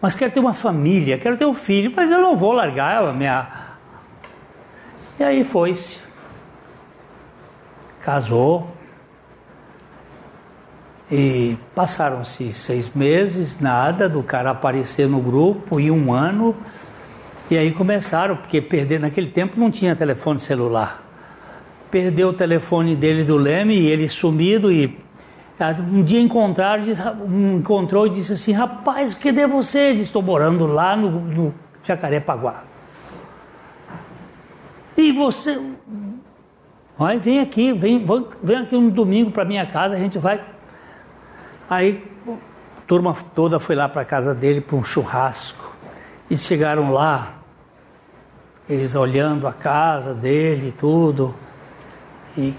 [0.00, 3.12] Mas quero ter uma família, quero ter um filho, mas eu não vou largar a
[3.12, 3.48] minha.
[5.18, 6.00] E aí foi-se.
[8.00, 8.70] Casou.
[11.10, 16.54] E passaram-se seis meses, nada, do cara aparecer no grupo, e um ano,
[17.50, 21.02] E aí começaram, porque perder naquele tempo não tinha telefone celular.
[21.90, 24.96] Perdeu o telefone dele do Leme e ele sumido e
[25.58, 26.84] ah, um dia encontraram,
[27.58, 29.90] encontrou e disse assim, rapaz, cadê você?
[29.90, 31.54] Ele estou morando lá no, no
[31.84, 32.62] Jacarepaguá.
[34.96, 35.60] E você,
[36.96, 38.06] vai, vem aqui, vem,
[38.42, 40.40] vem aqui um domingo para minha casa, a gente vai.
[41.68, 45.76] Aí a turma toda foi lá para a casa dele para um churrasco.
[46.30, 47.39] E chegaram lá,
[48.70, 51.34] eles olhando a casa dele e tudo.
[52.36, 52.54] E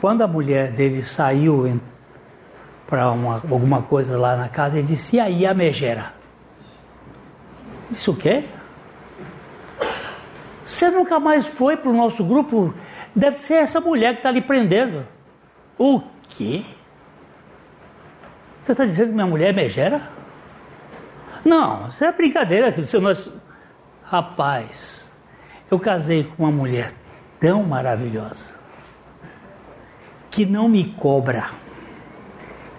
[0.00, 1.80] quando a mulher dele saiu
[2.86, 6.14] para alguma coisa lá na casa, ele disse: E aí a megera?
[7.90, 8.44] Disse o quê?
[10.64, 12.72] Você nunca mais foi para o nosso grupo?
[13.14, 15.06] Deve ser essa mulher que está lhe prendendo.
[15.78, 16.64] O quê?
[18.62, 20.02] Você está dizendo que minha mulher é megera?
[21.44, 22.74] Não, isso é brincadeira.
[23.00, 23.32] Nós...
[24.04, 25.05] Rapaz,
[25.70, 26.92] eu casei com uma mulher
[27.40, 28.44] tão maravilhosa
[30.30, 31.50] que não me cobra,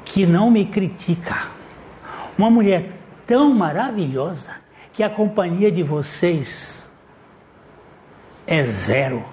[0.06, 1.48] que não me critica.
[2.38, 2.92] Uma mulher
[3.26, 4.52] tão maravilhosa
[4.94, 6.90] que a companhia de vocês
[8.46, 9.26] é zero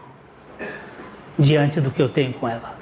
[1.39, 2.77] diante do que eu tenho com ela.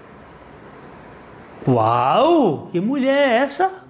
[1.66, 2.68] Uau!
[2.72, 3.82] Que mulher é essa?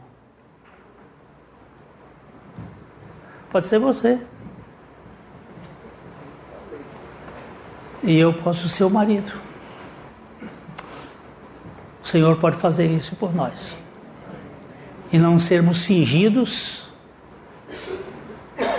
[3.50, 4.20] Pode ser você.
[8.02, 9.32] E eu posso ser o marido.
[12.02, 13.78] O Senhor pode fazer isso por nós.
[15.12, 16.88] E não sermos fingidos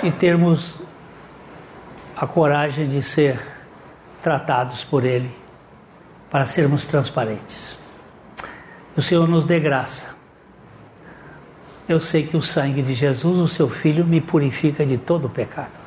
[0.03, 0.81] e termos
[2.17, 3.39] a coragem de ser
[4.21, 5.31] tratados por Ele
[6.29, 7.77] para sermos transparentes.
[8.95, 10.13] O Senhor nos dê graça.
[11.87, 15.29] Eu sei que o sangue de Jesus, o seu Filho, me purifica de todo o
[15.29, 15.82] pecado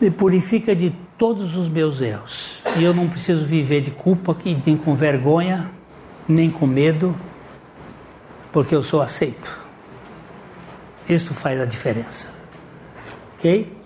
[0.00, 2.60] me purifica de todos os meus erros.
[2.78, 5.70] E eu não preciso viver de culpa, nem com vergonha,
[6.28, 7.16] nem com medo,
[8.52, 9.58] porque eu sou aceito.
[11.08, 12.34] Isso faz a diferença.
[13.38, 13.76] Ok?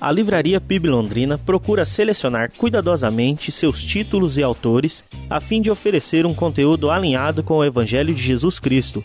[0.00, 6.26] A Livraria PIB Londrina procura selecionar cuidadosamente seus títulos e autores a fim de oferecer
[6.26, 9.04] um conteúdo alinhado com o Evangelho de Jesus Cristo